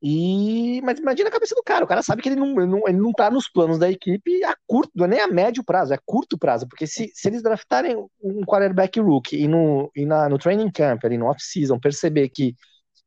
E, 0.02 0.80
mas 0.82 0.98
imagina 0.98 1.28
a 1.28 1.32
cabeça 1.32 1.54
do 1.54 1.62
cara, 1.62 1.84
o 1.84 1.88
cara 1.88 2.02
sabe 2.02 2.22
que 2.22 2.28
ele 2.28 2.34
não, 2.34 2.52
não, 2.54 2.88
ele 2.88 2.98
não 2.98 3.12
tá 3.12 3.30
nos 3.30 3.48
planos 3.48 3.78
da 3.78 3.88
equipe 3.88 4.42
a 4.44 4.56
curto, 4.66 4.90
não 4.96 5.04
é 5.04 5.08
nem 5.08 5.20
a 5.20 5.28
médio 5.28 5.62
prazo, 5.62 5.94
é 5.94 5.98
curto 6.04 6.36
prazo, 6.36 6.66
porque 6.66 6.88
se, 6.88 7.12
se 7.14 7.28
eles 7.28 7.40
draftarem 7.40 7.96
um 8.20 8.40
quarterback 8.44 8.98
rookie 8.98 9.44
e 9.44 9.46
no, 9.46 9.92
e 9.94 10.04
na, 10.04 10.28
no 10.28 10.38
training 10.38 10.72
camp, 10.72 11.04
ali 11.04 11.16
no 11.16 11.26
off-season, 11.26 11.78
perceber 11.78 12.28
que, 12.30 12.56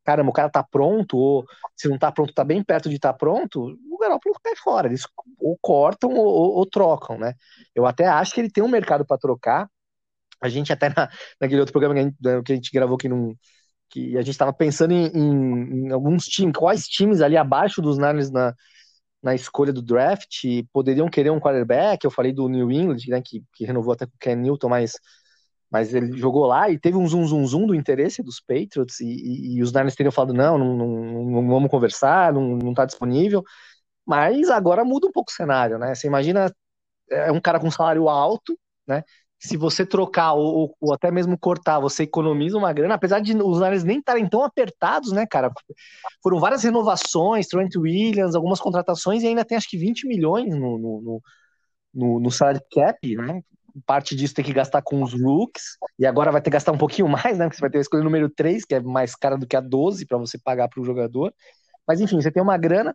caramba, 0.04 0.30
o 0.30 0.32
cara 0.32 0.48
tá 0.48 0.62
pronto, 0.62 1.18
ou 1.18 1.44
se 1.76 1.86
não 1.86 1.98
tá 1.98 2.10
pronto, 2.10 2.32
tá 2.32 2.42
bem 2.44 2.64
perto 2.64 2.88
de 2.88 2.96
estar 2.96 3.12
tá 3.12 3.18
pronto, 3.18 3.76
o 3.96 3.98
Garoppolo 3.98 4.36
cai 4.42 4.54
fora. 4.56 4.88
Eles 4.88 5.02
ou 5.38 5.58
cortam 5.60 6.12
ou, 6.14 6.56
ou, 6.56 6.66
trocam, 6.66 7.18
né? 7.18 7.34
Eu 7.74 7.86
até 7.86 8.06
acho 8.06 8.34
que 8.34 8.40
ele 8.40 8.50
tem 8.50 8.62
um 8.62 8.68
mercado 8.68 9.04
para 9.06 9.18
trocar. 9.18 9.68
A 10.40 10.48
gente 10.48 10.72
até 10.72 10.88
na, 10.90 11.08
naquele 11.40 11.60
outro 11.60 11.72
programa 11.72 11.94
que 11.94 12.00
a 12.00 12.04
gente, 12.04 12.42
que 12.44 12.52
a 12.52 12.54
gente 12.56 12.70
gravou 12.72 12.96
aqui 12.96 13.08
num, 13.08 13.34
que 13.88 14.16
a 14.16 14.20
gente 14.20 14.30
estava 14.30 14.52
pensando 14.52 14.92
em, 14.92 15.06
em, 15.08 15.86
em, 15.86 15.92
alguns 15.92 16.24
times, 16.24 16.56
quais 16.56 16.86
times 16.86 17.20
ali 17.20 17.36
abaixo 17.36 17.80
dos 17.80 17.98
Niners 17.98 18.30
na, 18.30 18.54
na 19.22 19.34
escolha 19.34 19.72
do 19.72 19.82
draft 19.82 20.44
poderiam 20.72 21.08
querer 21.08 21.30
um 21.30 21.40
quarterback. 21.40 22.04
Eu 22.04 22.10
falei 22.10 22.32
do 22.32 22.48
New 22.48 22.70
England, 22.70 22.98
né, 23.08 23.22
que, 23.24 23.42
que 23.54 23.64
renovou 23.64 23.92
até 23.92 24.06
com 24.06 24.12
o 24.12 24.18
Ken 24.18 24.36
Newton, 24.36 24.68
mas, 24.68 24.92
mas 25.70 25.94
ele 25.94 26.16
jogou 26.16 26.46
lá 26.46 26.70
e 26.70 26.78
teve 26.78 26.96
um 26.96 27.06
zoom, 27.06 27.26
zoom, 27.26 27.46
zoom 27.46 27.66
do 27.66 27.74
interesse 27.74 28.22
dos 28.22 28.40
Patriots 28.40 29.00
e, 29.00 29.06
e, 29.06 29.56
e 29.56 29.62
os 29.62 29.72
Niners 29.72 29.94
teriam 29.94 30.12
falado: 30.12 30.34
não, 30.34 30.58
não, 30.58 30.76
não, 30.76 31.24
não 31.24 31.48
vamos 31.48 31.70
conversar, 31.70 32.32
não, 32.32 32.56
não 32.56 32.74
tá 32.74 32.84
disponível. 32.84 33.42
Mas 34.06 34.50
agora 34.50 34.84
muda 34.84 35.06
um 35.08 35.12
pouco 35.12 35.30
o 35.30 35.34
cenário, 35.34 35.78
né? 35.78 35.94
Você 35.94 36.06
imagina 36.06 36.52
é 37.10 37.30
um 37.32 37.40
cara 37.40 37.60
com 37.60 37.70
salário 37.70 38.08
alto, 38.08 38.58
né? 38.86 39.02
Se 39.46 39.56
você 39.56 39.86
trocar 39.86 40.32
ou, 40.32 40.74
ou, 40.80 40.92
até 40.92 41.10
mesmo 41.10 41.38
cortar, 41.38 41.78
você 41.78 42.02
economiza 42.02 42.58
uma 42.58 42.72
grana, 42.72 42.94
apesar 42.94 43.20
de 43.20 43.36
os 43.36 43.60
Niners 43.60 43.84
nem 43.84 43.98
estarem 43.98 44.28
tão 44.28 44.42
apertados, 44.42 45.12
né, 45.12 45.26
cara? 45.26 45.50
Foram 46.22 46.40
várias 46.40 46.64
renovações, 46.64 47.46
Trent 47.46 47.76
Williams, 47.76 48.34
algumas 48.34 48.60
contratações 48.60 49.22
e 49.22 49.28
ainda 49.28 49.44
tem 49.44 49.56
acho 49.56 49.68
que 49.68 49.78
20 49.78 50.06
milhões 50.06 50.54
no, 50.54 50.78
no, 50.78 51.22
no, 51.94 52.20
no 52.20 52.30
salário 52.30 52.60
cap, 52.72 53.16
né? 53.16 53.40
Parte 53.84 54.16
disso 54.16 54.34
tem 54.34 54.44
que 54.44 54.52
gastar 54.52 54.82
com 54.82 55.02
os 55.02 55.12
rooks, 55.12 55.76
e 55.98 56.06
agora 56.06 56.32
vai 56.32 56.40
ter 56.40 56.50
que 56.50 56.54
gastar 56.54 56.72
um 56.72 56.78
pouquinho 56.78 57.08
mais, 57.08 57.38
né? 57.38 57.44
Porque 57.44 57.56
você 57.56 57.60
vai 57.60 57.70
ter 57.70 57.78
a 57.78 57.82
escolha 57.82 58.02
número 58.02 58.28
3, 58.28 58.64
que 58.64 58.74
é 58.74 58.80
mais 58.80 59.14
cara 59.14 59.36
do 59.36 59.46
que 59.46 59.54
a 59.54 59.60
12 59.60 60.06
para 60.06 60.18
você 60.18 60.38
pagar 60.38 60.68
para 60.68 60.80
o 60.80 60.84
jogador. 60.84 61.32
Mas 61.86 62.00
enfim, 62.00 62.20
você 62.20 62.32
tem 62.32 62.42
uma 62.42 62.56
grana 62.58 62.94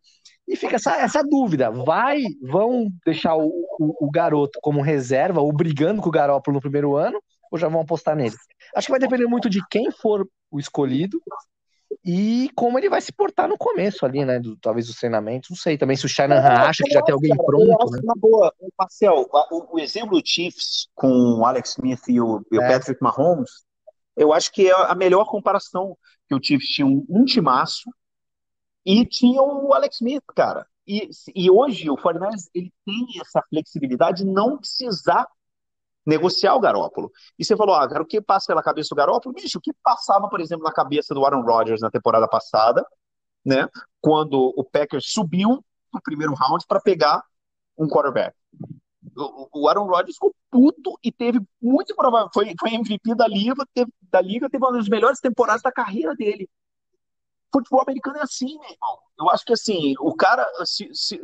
e 0.51 0.55
fica 0.57 0.75
essa, 0.75 0.97
essa 0.97 1.23
dúvida. 1.23 1.71
Vai, 1.71 2.21
vão 2.41 2.91
deixar 3.05 3.37
o, 3.37 3.47
o, 3.79 4.07
o, 4.07 4.11
garoto 4.11 4.59
como 4.61 4.81
reserva 4.81 5.39
ou 5.39 5.51
brigando 5.53 6.01
com 6.01 6.09
o 6.09 6.11
Garoppolo 6.11 6.55
no 6.55 6.61
primeiro 6.61 6.97
ano 6.97 7.23
ou 7.49 7.57
já 7.57 7.69
vão 7.69 7.79
apostar 7.79 8.17
nele? 8.17 8.35
Acho 8.75 8.87
que 8.87 8.91
vai 8.91 8.99
depender 8.99 9.25
muito 9.27 9.49
de 9.49 9.65
quem 9.69 9.89
for 9.91 10.27
o 10.51 10.59
escolhido 10.59 11.21
e 12.03 12.49
como 12.53 12.77
ele 12.77 12.89
vai 12.89 12.99
se 12.99 13.13
portar 13.13 13.47
no 13.47 13.57
começo 13.57 14.05
ali, 14.05 14.25
né? 14.25 14.39
Do, 14.39 14.57
talvez 14.57 14.87
dos 14.87 14.97
treinamentos. 14.97 15.49
Não 15.49 15.57
sei 15.57 15.77
também 15.77 15.95
se 15.95 16.05
o 16.05 16.09
Shanahan 16.09 16.67
acha 16.67 16.83
que 16.83 16.93
já 16.93 17.01
tem 17.01 17.13
alguém 17.13 17.35
pronto. 17.37 17.91
Né? 17.91 18.01
Uma 18.03 18.15
boa, 18.17 18.53
Marcel, 18.77 19.25
o, 19.31 19.75
o, 19.77 19.79
exemplo 19.79 20.19
do 20.19 20.27
Chiefs 20.27 20.89
com 20.93 21.39
o 21.39 21.45
Alex 21.45 21.77
Smith 21.77 22.09
e 22.09 22.19
o, 22.19 22.45
e 22.51 22.57
o 22.57 22.61
é. 22.61 22.73
Patrick 22.73 23.01
Mahomes, 23.01 23.51
eu 24.17 24.33
acho 24.33 24.51
que 24.51 24.67
é 24.67 24.73
a 24.73 24.95
melhor 24.95 25.23
comparação 25.29 25.97
que 26.27 26.35
o 26.35 26.43
Chiefs 26.43 26.67
tinha 26.67 26.85
um, 26.85 27.05
um 27.09 27.23
timaço 27.23 27.89
e 28.85 29.05
tinha 29.05 29.41
o 29.41 29.73
Alex 29.73 29.95
Smith, 29.95 30.23
cara. 30.35 30.65
E, 30.87 31.09
e 31.35 31.49
hoje 31.49 31.89
o 31.89 31.97
Fortnite 31.97 32.49
ele 32.53 32.73
tem 32.85 33.07
essa 33.21 33.41
flexibilidade 33.49 34.23
de 34.23 34.29
não 34.29 34.57
precisar 34.57 35.27
negociar 36.05 36.55
o 36.55 36.59
Garópolo. 36.59 37.11
E 37.37 37.45
você 37.45 37.55
falou, 37.55 37.75
ah, 37.75 37.87
cara, 37.87 38.01
o 38.01 38.05
que 38.05 38.19
passa 38.19 38.47
pela 38.47 38.63
cabeça 38.63 38.89
do 38.89 38.97
Garópolo? 38.97 39.35
Bicho, 39.35 39.59
o 39.59 39.61
que 39.61 39.71
passava, 39.83 40.27
por 40.27 40.41
exemplo, 40.41 40.63
na 40.63 40.73
cabeça 40.73 41.13
do 41.13 41.23
Aaron 41.23 41.43
Rodgers 41.43 41.81
na 41.81 41.91
temporada 41.91 42.27
passada, 42.27 42.83
né? 43.45 43.67
Quando 43.99 44.53
o 44.55 44.63
Packers 44.63 45.11
subiu 45.11 45.63
no 45.93 46.01
primeiro 46.01 46.33
round 46.33 46.65
para 46.67 46.81
pegar 46.81 47.23
um 47.77 47.87
quarterback. 47.87 48.35
O, 49.53 49.67
Aaron 49.67 49.85
Rodgers 49.85 50.15
ficou 50.15 50.33
puto 50.49 50.97
e 51.03 51.11
teve 51.11 51.39
muito 51.61 51.95
provável, 51.95 52.29
foi, 52.33 52.53
foi 52.59 52.73
MVP 52.73 53.15
da 53.15 53.27
liga, 53.27 53.65
teve, 53.73 53.91
da 54.03 54.21
liga, 54.21 54.49
teve 54.49 54.63
uma 54.63 54.73
das 54.73 54.87
melhores 54.87 55.19
temporadas 55.19 55.61
da 55.61 55.71
carreira 55.71 56.15
dele 56.15 56.47
futebol 57.51 57.81
americano 57.81 58.17
é 58.17 58.21
assim, 58.21 58.57
meu 58.59 58.69
irmão. 58.69 58.99
Eu 59.19 59.29
acho 59.29 59.45
que 59.45 59.53
assim, 59.53 59.93
o 59.99 60.15
cara, 60.15 60.47
se, 60.65 60.89
se, 60.93 61.19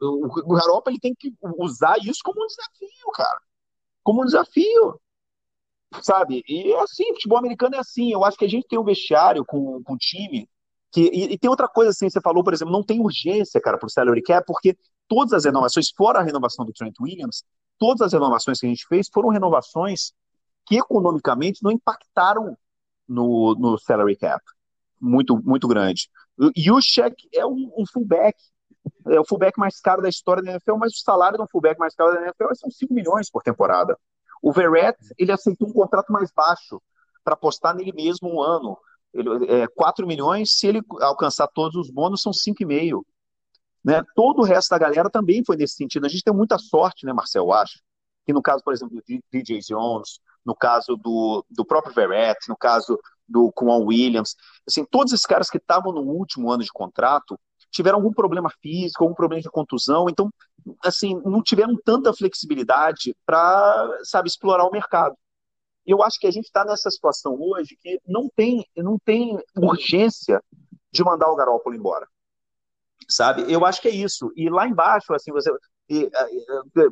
o, 0.00 0.26
o, 0.26 0.54
Garopa 0.54 0.90
ele 0.90 1.00
tem 1.00 1.14
que 1.14 1.34
usar 1.58 1.96
isso 1.98 2.20
como 2.24 2.42
um 2.42 2.46
desafio, 2.46 3.12
cara. 3.12 3.40
Como 4.02 4.22
um 4.22 4.24
desafio. 4.24 5.00
Sabe? 6.02 6.42
E 6.48 6.72
é 6.72 6.80
assim, 6.80 7.04
futebol 7.14 7.38
americano 7.38 7.76
é 7.76 7.78
assim. 7.78 8.12
Eu 8.12 8.24
acho 8.24 8.38
que 8.38 8.44
a 8.44 8.48
gente 8.48 8.66
tem 8.68 8.78
um 8.78 8.84
vestiário 8.84 9.44
com, 9.44 9.82
com 9.82 9.94
o 9.94 9.98
time. 9.98 10.48
Que, 10.92 11.10
e, 11.12 11.32
e, 11.32 11.38
tem 11.38 11.50
outra 11.50 11.68
coisa 11.68 11.90
assim, 11.90 12.08
você 12.08 12.20
falou, 12.20 12.42
por 12.42 12.54
exemplo, 12.54 12.72
não 12.72 12.82
tem 12.82 13.00
urgência, 13.00 13.60
cara, 13.60 13.76
pro 13.76 13.90
salary 13.90 14.22
cap, 14.22 14.46
porque 14.46 14.76
todas 15.08 15.32
as 15.32 15.44
renovações, 15.44 15.90
fora 15.90 16.20
a 16.20 16.22
renovação 16.22 16.64
do 16.64 16.72
Trent 16.72 16.94
Williams, 17.00 17.44
todas 17.78 18.00
as 18.00 18.12
renovações 18.12 18.60
que 18.60 18.66
a 18.66 18.68
gente 18.68 18.86
fez 18.86 19.08
foram 19.12 19.28
renovações 19.28 20.12
que 20.64 20.76
economicamente 20.76 21.62
não 21.62 21.70
impactaram 21.70 22.56
no, 23.06 23.54
no 23.54 23.78
salary 23.78 24.16
cap 24.16 24.42
muito, 25.00 25.40
muito 25.42 25.68
grande. 25.68 26.08
E 26.54 26.70
o 26.70 26.80
Shaq 26.80 27.14
é 27.34 27.46
um, 27.46 27.72
um, 27.76 27.84
fullback. 27.92 28.36
É 29.08 29.18
o 29.18 29.24
fullback 29.24 29.58
mais 29.58 29.80
caro 29.80 30.02
da 30.02 30.08
história 30.08 30.42
da 30.42 30.50
NFL, 30.52 30.76
mas 30.76 30.92
o 30.92 30.98
salário 30.98 31.38
de 31.38 31.44
um 31.44 31.48
fullback 31.48 31.78
mais 31.78 31.94
caro 31.94 32.14
da 32.14 32.22
NFL 32.22 32.54
são 32.54 32.70
5 32.70 32.92
milhões 32.92 33.30
por 33.30 33.42
temporada. 33.42 33.98
O 34.42 34.52
Verrett, 34.52 34.98
ele 35.18 35.32
aceitou 35.32 35.68
um 35.68 35.72
contrato 35.72 36.12
mais 36.12 36.30
baixo 36.30 36.80
para 37.24 37.34
apostar 37.34 37.74
nele 37.74 37.92
mesmo 37.92 38.32
um 38.32 38.40
ano. 38.40 38.78
Ele, 39.12 39.46
é, 39.46 39.66
4 39.66 40.06
milhões, 40.06 40.52
se 40.52 40.66
ele 40.66 40.82
alcançar 41.00 41.48
todos 41.48 41.76
os 41.76 41.90
bônus, 41.90 42.22
são 42.22 42.32
5,5. 42.32 43.02
Né? 43.84 44.02
Todo 44.14 44.40
o 44.40 44.44
resto 44.44 44.70
da 44.70 44.78
galera 44.78 45.08
também 45.08 45.42
foi 45.44 45.56
nesse 45.56 45.74
sentido. 45.74 46.06
A 46.06 46.08
gente 46.08 46.22
tem 46.22 46.34
muita 46.34 46.58
sorte, 46.58 47.06
né, 47.06 47.12
Marcel, 47.12 47.52
acho. 47.52 47.80
Que 48.24 48.32
no 48.32 48.42
caso, 48.42 48.62
por 48.62 48.72
exemplo, 48.72 48.96
do 48.96 49.02
DJ 49.32 49.60
Jones, 49.60 50.20
no 50.44 50.54
caso 50.54 50.96
do, 50.96 51.44
do 51.50 51.64
próprio 51.64 51.94
Verrett, 51.94 52.48
no 52.48 52.56
caso 52.56 52.98
do 53.28 53.50
Quan 53.52 53.78
Williams, 53.78 54.36
assim, 54.66 54.84
todos 54.90 55.12
esses 55.12 55.26
caras 55.26 55.50
que 55.50 55.58
estavam 55.58 55.92
no 55.92 56.02
último 56.02 56.50
ano 56.50 56.62
de 56.62 56.72
contrato 56.72 57.38
tiveram 57.70 57.98
algum 57.98 58.12
problema 58.12 58.50
físico, 58.62 59.04
algum 59.04 59.14
problema 59.14 59.42
de 59.42 59.50
contusão, 59.50 60.08
então, 60.08 60.30
assim, 60.84 61.20
não 61.24 61.42
tiveram 61.42 61.76
tanta 61.84 62.12
flexibilidade 62.12 63.14
para, 63.26 63.88
sabe, 64.02 64.28
explorar 64.28 64.64
o 64.64 64.70
mercado. 64.70 65.16
Eu 65.84 66.02
acho 66.02 66.18
que 66.18 66.26
a 66.26 66.30
gente 66.30 66.46
está 66.46 66.64
nessa 66.64 66.90
situação 66.90 67.36
hoje 67.38 67.76
que 67.80 68.00
não 68.06 68.28
tem, 68.34 68.66
não 68.76 68.98
tem 68.98 69.38
urgência 69.56 70.42
de 70.90 71.04
mandar 71.04 71.30
o 71.30 71.36
Garópolo 71.36 71.76
embora. 71.76 72.06
Sabe? 73.08 73.44
Eu 73.52 73.64
acho 73.64 73.80
que 73.80 73.88
é 73.88 73.94
isso. 73.94 74.32
E 74.34 74.48
lá 74.50 74.66
embaixo, 74.66 75.14
assim, 75.14 75.30
você, 75.30 75.50
e, 75.88 76.10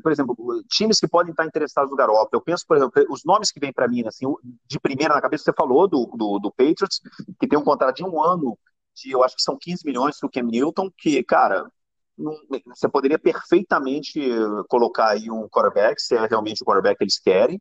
por 0.02 0.12
exemplo, 0.12 0.36
times 0.68 1.00
que 1.00 1.08
podem 1.08 1.32
estar 1.32 1.44
interessados 1.44 1.90
no 1.90 1.96
Garoppolo. 1.96 2.28
Eu 2.32 2.40
penso, 2.40 2.64
por 2.66 2.76
exemplo, 2.76 3.04
os 3.10 3.24
nomes 3.24 3.50
que 3.50 3.58
vêm 3.58 3.72
para 3.72 3.88
mim, 3.88 4.06
assim, 4.06 4.26
de 4.66 4.78
primeira 4.78 5.14
na 5.14 5.20
cabeça, 5.20 5.44
você 5.44 5.52
falou 5.52 5.88
do, 5.88 6.06
do, 6.16 6.38
do, 6.38 6.52
Patriots, 6.52 7.00
que 7.40 7.48
tem 7.48 7.58
um 7.58 7.64
contrato 7.64 7.96
de 7.96 8.04
um 8.04 8.22
ano, 8.22 8.56
de 8.94 9.10
eu 9.10 9.24
acho 9.24 9.34
que 9.34 9.42
são 9.42 9.58
15 9.60 9.84
milhões 9.84 10.18
para 10.18 10.26
o 10.28 10.30
Cam 10.30 10.44
Newton, 10.44 10.90
que, 10.96 11.22
cara, 11.24 11.68
não, 12.16 12.32
você 12.66 12.88
poderia 12.88 13.18
perfeitamente 13.18 14.20
colocar 14.68 15.08
aí 15.08 15.28
um 15.28 15.48
quarterback, 15.48 16.00
se 16.00 16.14
é 16.14 16.26
realmente 16.26 16.62
o 16.62 16.66
quarterback 16.66 16.98
que 16.98 17.04
eles 17.04 17.18
querem, 17.18 17.60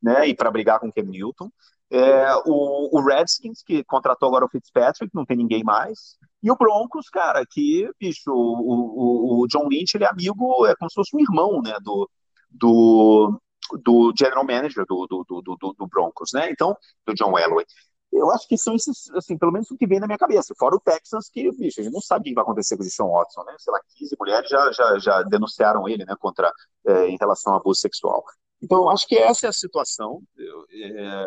né, 0.00 0.28
e 0.28 0.34
para 0.34 0.50
brigar 0.50 0.78
com 0.78 0.88
o 0.88 0.92
Cam 0.92 1.02
Newton. 1.02 1.50
É, 1.90 2.34
o, 2.44 2.98
o 2.98 3.00
Redskins, 3.00 3.62
que 3.62 3.82
contratou 3.84 4.28
agora 4.28 4.44
o 4.44 4.48
Fitzpatrick, 4.48 5.14
não 5.14 5.24
tem 5.24 5.36
ninguém 5.36 5.64
mais. 5.64 6.16
E 6.42 6.50
o 6.50 6.56
Broncos, 6.56 7.08
cara, 7.08 7.44
que, 7.50 7.90
bicho, 7.98 8.30
o, 8.30 8.34
o, 8.34 9.42
o, 9.42 9.46
John 9.48 9.66
Lynch, 9.68 9.96
ele 9.96 10.04
é 10.04 10.08
amigo, 10.08 10.66
é 10.66 10.74
como 10.76 10.90
se 10.90 10.94
fosse 10.94 11.16
um 11.16 11.20
irmão, 11.20 11.62
né, 11.62 11.76
do, 11.82 12.08
do, 12.50 13.40
do 13.82 14.12
general 14.18 14.44
manager 14.44 14.84
do, 14.86 15.06
do, 15.06 15.24
do, 15.26 15.74
do, 15.78 15.86
Broncos, 15.86 16.30
né, 16.34 16.50
então, 16.50 16.76
do 17.06 17.14
John 17.14 17.38
Elway. 17.38 17.64
Eu 18.12 18.30
acho 18.30 18.46
que 18.48 18.56
são 18.56 18.74
esses, 18.74 19.10
assim, 19.10 19.36
pelo 19.36 19.52
menos 19.52 19.70
o 19.70 19.76
que 19.76 19.86
vem 19.86 20.00
na 20.00 20.06
minha 20.06 20.18
cabeça. 20.18 20.54
Fora 20.58 20.74
o 20.74 20.80
Texans, 20.80 21.28
que, 21.30 21.50
bicho, 21.52 21.80
a 21.80 21.84
gente 21.84 21.92
não 21.92 22.00
sabe 22.00 22.22
o 22.22 22.24
que 22.24 22.34
vai 22.34 22.42
acontecer 22.42 22.76
com 22.76 22.82
o 22.82 22.86
Sean 22.86 23.06
Watson, 23.06 23.44
né? 23.44 23.54
Sei 23.58 23.72
lá, 23.72 23.80
15 23.96 24.16
mulheres 24.18 24.48
já, 24.48 24.72
já, 24.72 24.98
já 24.98 25.22
denunciaram 25.22 25.88
ele, 25.88 26.04
né, 26.04 26.14
contra, 26.18 26.50
é, 26.86 27.08
em 27.08 27.16
relação 27.18 27.52
ao 27.52 27.60
abuso 27.60 27.80
sexual. 27.80 28.24
Então, 28.62 28.78
eu 28.78 28.90
acho 28.90 29.06
que 29.06 29.16
essa 29.16 29.46
é 29.46 29.50
a 29.50 29.52
situação. 29.52 30.22
Eu, 30.36 30.64
é, 30.70 31.26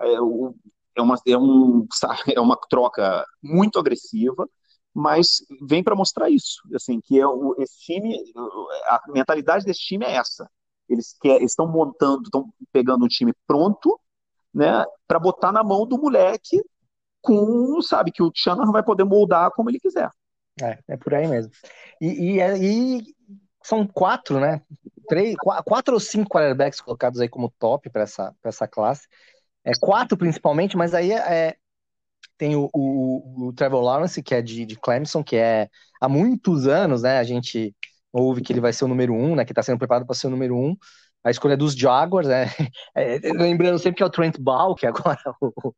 é, 0.00 0.14
é 0.96 1.02
uma, 1.02 1.16
é, 1.26 1.36
um, 1.36 1.86
é 2.36 2.40
uma 2.40 2.58
troca 2.68 3.24
muito 3.42 3.78
agressiva, 3.78 4.48
mas 4.94 5.44
vem 5.62 5.82
para 5.82 5.94
mostrar 5.94 6.28
isso, 6.30 6.60
assim, 6.74 7.00
que 7.00 7.18
é 7.18 7.26
o, 7.26 7.54
esse 7.58 7.78
time, 7.80 8.16
a 8.86 9.00
mentalidade 9.08 9.64
desse 9.64 9.80
time 9.80 10.04
é 10.04 10.16
essa. 10.16 10.50
Eles 10.88 11.16
estão 11.42 11.68
montando, 11.68 12.22
estão 12.24 12.52
pegando 12.72 13.04
um 13.04 13.08
time 13.08 13.32
pronto, 13.46 13.98
né, 14.52 14.84
para 15.06 15.20
botar 15.20 15.52
na 15.52 15.62
mão 15.62 15.86
do 15.86 15.96
moleque 15.96 16.60
com, 17.22 17.80
sabe, 17.82 18.10
que 18.10 18.22
o 18.22 18.32
Shanahan 18.34 18.72
vai 18.72 18.82
poder 18.82 19.04
moldar 19.04 19.52
como 19.52 19.70
ele 19.70 19.78
quiser. 19.78 20.10
É, 20.60 20.78
é 20.88 20.96
por 20.96 21.14
aí 21.14 21.26
mesmo. 21.28 21.52
E, 22.00 22.38
e, 22.38 22.40
e 22.40 23.14
são 23.62 23.86
quatro, 23.86 24.40
né? 24.40 24.62
Três, 25.08 25.36
quatro 25.64 25.94
ou 25.94 26.00
cinco 26.00 26.30
quarterbacks 26.30 26.80
colocados 26.80 27.20
aí 27.20 27.28
como 27.28 27.52
top 27.58 27.88
para 27.90 28.02
essa, 28.02 28.34
essa 28.42 28.66
classe. 28.66 29.06
É 29.64 29.72
quatro 29.78 30.16
principalmente, 30.16 30.76
mas 30.76 30.94
aí 30.94 31.12
é, 31.12 31.56
tem 32.38 32.56
o, 32.56 32.70
o, 32.72 33.48
o, 33.48 33.52
Trevor 33.52 33.82
Lawrence, 33.82 34.22
que 34.22 34.34
é 34.34 34.40
de, 34.40 34.64
de 34.64 34.76
Clemson, 34.76 35.22
que 35.22 35.36
é 35.36 35.68
há 36.00 36.08
muitos 36.08 36.66
anos, 36.66 37.02
né? 37.02 37.18
A 37.18 37.24
gente 37.24 37.74
ouve 38.10 38.40
que 38.40 38.52
ele 38.52 38.62
vai 38.62 38.72
ser 38.72 38.84
o 38.86 38.88
número 38.88 39.12
um, 39.12 39.36
né? 39.36 39.44
Que 39.44 39.52
está 39.52 39.62
sendo 39.62 39.78
preparado 39.78 40.06
para 40.06 40.14
ser 40.14 40.28
o 40.28 40.30
número 40.30 40.56
um. 40.56 40.74
a 41.22 41.30
escolha 41.30 41.56
dos 41.56 41.74
Jaguars, 41.74 42.28
né? 42.28 42.46
É, 42.94 43.18
lembrando 43.32 43.78
sempre 43.78 43.98
que 43.98 44.02
é 44.02 44.06
o 44.06 44.10
Trent 44.10 44.38
Ball, 44.38 44.74
que 44.74 44.86
agora 44.86 45.18
o, 45.40 45.72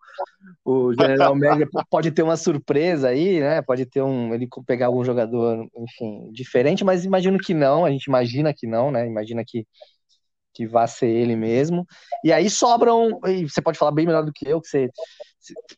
o 0.64 0.94
General 0.94 1.34
Manager 1.34 1.68
pode 1.90 2.12
ter 2.12 2.22
uma 2.22 2.36
surpresa 2.36 3.08
aí, 3.08 3.40
né? 3.40 3.60
Pode 3.62 3.84
ter 3.86 4.02
um. 4.02 4.32
ele 4.32 4.48
pegar 4.66 4.86
algum 4.86 5.04
jogador, 5.04 5.68
enfim, 5.76 6.30
diferente, 6.32 6.84
mas 6.84 7.04
imagino 7.04 7.38
que 7.38 7.54
não, 7.54 7.84
a 7.84 7.90
gente 7.90 8.04
imagina 8.04 8.54
que 8.54 8.68
não, 8.68 8.92
né? 8.92 9.04
Imagina 9.06 9.42
que, 9.44 9.66
que 10.52 10.66
vá 10.66 10.86
ser 10.86 11.08
ele 11.08 11.36
mesmo. 11.36 11.86
E 12.24 12.32
aí 12.32 12.48
sobram, 12.50 13.20
e 13.26 13.48
você 13.48 13.60
pode 13.60 13.78
falar 13.78 13.92
bem 13.92 14.06
melhor 14.06 14.24
do 14.24 14.32
que 14.32 14.48
eu, 14.48 14.60
que 14.60 14.68
você, 14.68 14.90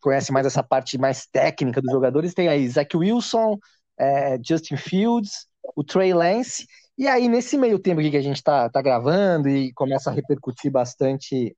conhece 0.00 0.32
mais 0.32 0.46
essa 0.46 0.62
parte 0.62 0.98
mais 0.98 1.26
técnica 1.26 1.80
dos 1.80 1.92
jogadores. 1.92 2.34
Tem 2.34 2.48
aí 2.48 2.68
Zach 2.68 2.96
Wilson, 2.96 3.56
é, 3.98 4.38
Justin 4.44 4.76
Fields, 4.76 5.46
o 5.74 5.82
Trey 5.82 6.12
Lance 6.12 6.66
e 6.96 7.08
aí, 7.08 7.28
nesse 7.28 7.58
meio 7.58 7.78
tempo 7.78 8.00
que 8.00 8.16
a 8.16 8.22
gente 8.22 8.36
está 8.36 8.70
tá 8.70 8.80
gravando 8.80 9.48
e 9.48 9.72
começa 9.72 10.10
a 10.10 10.12
repercutir 10.12 10.70
bastante 10.70 11.56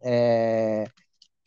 é, 0.00 0.84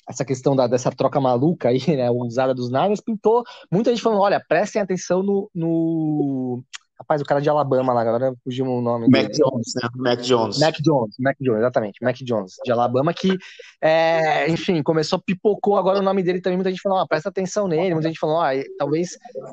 essa 0.07 0.25
questão 0.25 0.53
da, 0.53 0.67
dessa 0.67 0.91
troca 0.91 1.19
maluca 1.19 1.69
aí, 1.69 1.79
né, 1.95 2.12
usada 2.12 2.53
dos 2.53 2.69
Niners, 2.69 3.00
pintou 3.00 3.43
muita 3.71 3.89
gente 3.91 4.01
falando, 4.01 4.21
olha, 4.21 4.43
prestem 4.50 4.81
atenção 4.81 5.24
no, 5.24 5.50
no 5.55 6.63
Rapaz, 6.99 7.21
o 7.21 7.25
cara 7.25 7.39
de 7.39 7.49
Alabama 7.49 7.93
lá, 7.93 8.01
agora 8.01 8.33
fugiu 8.43 8.65
o 8.65 8.81
nome 8.81 9.07
Mac 9.07 9.27
dele. 9.27 9.33
Jones, 9.33 9.73
né? 9.75 9.89
Mac 9.95 10.19
Jones. 10.19 10.59
Mac 10.59 10.75
Jones, 10.81 11.15
Mac 11.17 11.37
Jones, 11.39 11.59
exatamente. 11.59 12.03
Mac 12.03 12.15
Jones, 12.17 12.55
de 12.63 12.71
Alabama, 12.73 13.13
que, 13.13 13.37
é, 13.81 14.49
enfim, 14.49 14.83
começou, 14.83 15.17
pipocou 15.17 15.77
agora 15.77 15.99
o 15.99 16.01
nome 16.01 16.21
dele 16.21 16.41
também. 16.41 16.57
Muita 16.57 16.69
gente 16.69 16.81
falou, 16.81 16.99
ah, 16.99 17.07
presta 17.07 17.29
atenção 17.29 17.69
nele. 17.69 17.93
Muita 17.93 18.09
gente 18.09 18.19
falou, 18.19 18.41
ah, 18.41 18.51
talvez 18.77 19.11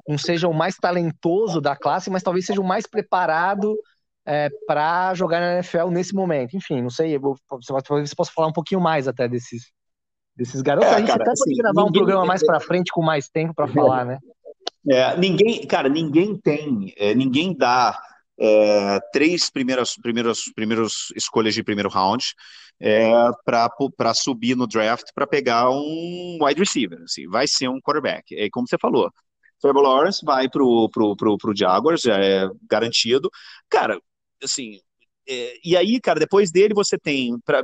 não 0.09 0.19
seja 0.19 0.49
o 0.49 0.53
mais 0.53 0.77
talentoso 0.77 1.61
da 1.61 1.77
classe, 1.77 2.11
mas 2.11 2.23
talvez 2.25 2.45
seja 2.45 2.61
o 2.61 2.65
mais 2.65 2.85
preparado 2.85 3.77
é, 4.27 4.51
para 4.67 5.15
jogar 5.15 5.39
na 5.39 5.55
NFL 5.55 5.89
nesse 5.91 6.13
momento. 6.15 6.57
Enfim, 6.57 6.83
não 6.83 6.91
sei, 6.91 7.17
talvez 7.87 8.11
você 8.11 8.17
possa 8.17 8.33
falar 8.35 8.49
um 8.49 8.53
pouquinho 8.53 8.81
mais 8.81 9.07
até 9.07 9.29
desses, 9.29 9.71
desses 10.37 10.63
garotos. 10.63 10.91
É, 10.91 10.95
a 10.97 10.99
gente 10.99 11.07
cara, 11.07 11.23
até 11.23 11.31
pode 11.31 11.41
assim, 11.43 11.63
gravar 11.63 11.85
ninguém... 11.85 11.91
um 11.91 12.05
programa 12.05 12.27
mais 12.27 12.45
para 12.45 12.59
frente 12.59 12.91
com 12.93 13.03
mais 13.03 13.29
tempo 13.29 13.55
para 13.55 13.69
falar, 13.69 14.05
né? 14.05 14.19
É, 14.91 15.17
ninguém, 15.17 15.67
cara, 15.67 15.89
ninguém 15.89 16.37
tem, 16.39 16.93
é, 16.97 17.15
ninguém 17.15 17.57
dá 17.57 17.99
é, 18.39 19.01
três 19.13 19.51
primeiras, 19.51 19.95
primeiras, 19.97 20.45
primeiras 20.55 20.93
escolhas 21.17 21.55
de 21.55 21.63
primeiro 21.63 21.89
round 21.89 22.25
é, 22.81 23.11
para 23.45 24.15
subir 24.15 24.57
no 24.57 24.67
draft 24.67 25.07
para 25.15 25.27
pegar 25.27 25.71
um 25.71 26.39
wide 26.41 26.61
receiver. 26.61 27.01
Assim, 27.03 27.27
vai 27.29 27.47
ser 27.49 27.69
um 27.69 27.81
quarterback. 27.81 28.35
É 28.37 28.49
como 28.51 28.69
você 28.69 28.77
falou. 28.79 29.11
Trevor 29.61 29.83
Lawrence 29.83 30.25
vai 30.25 30.49
pro, 30.49 30.89
pro, 30.91 31.17
pro, 31.17 31.39
pro 31.39 31.57
Jaguars, 31.57 32.05
é 32.07 32.49
garantido. 32.71 33.31
Cara, 33.71 33.99
assim, 34.43 34.79
é, 35.29 35.55
e 35.65 35.77
aí, 35.77 36.01
cara, 36.01 36.21
depois 36.21 36.53
dele 36.53 36.75
você 36.75 36.99
tem 36.99 37.39
pra, 37.45 37.63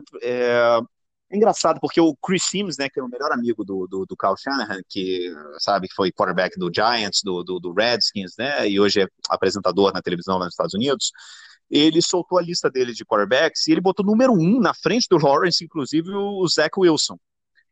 é, 1.32 1.34
é 1.34 1.36
engraçado 1.36 1.80
porque 1.80 2.00
o 2.00 2.14
Chris 2.16 2.44
Sims, 2.44 2.76
né, 2.78 2.88
que 2.88 3.00
é 3.00 3.02
o 3.02 3.08
melhor 3.08 3.32
amigo 3.32 3.64
do, 3.64 3.86
do, 3.86 4.06
do 4.06 4.16
Kyle 4.16 4.36
Shanahan, 4.38 4.80
que 4.88 5.32
sabe 5.58 5.88
que 5.88 5.94
foi 5.94 6.12
quarterback 6.12 6.58
do 6.58 6.70
Giants, 6.72 7.20
do, 7.24 7.42
do, 7.42 7.58
do, 7.58 7.72
Redskins, 7.72 8.32
né, 8.38 8.68
e 8.68 8.78
hoje 8.78 9.02
é 9.02 9.08
apresentador 9.28 9.92
na 9.92 10.02
televisão 10.02 10.38
lá 10.38 10.44
nos 10.44 10.54
Estados 10.54 10.74
Unidos, 10.74 11.10
ele 11.70 12.02
soltou 12.02 12.38
a 12.38 12.42
lista 12.42 12.70
dele 12.70 12.92
de 12.92 13.04
quarterbacks 13.04 13.66
e 13.66 13.72
ele 13.72 13.80
botou 13.80 14.04
número 14.04 14.32
um 14.32 14.60
na 14.60 14.74
frente 14.74 15.06
do 15.08 15.16
Lawrence, 15.16 15.64
inclusive 15.64 16.10
o 16.10 16.46
Zach 16.46 16.70
Wilson, 16.78 17.16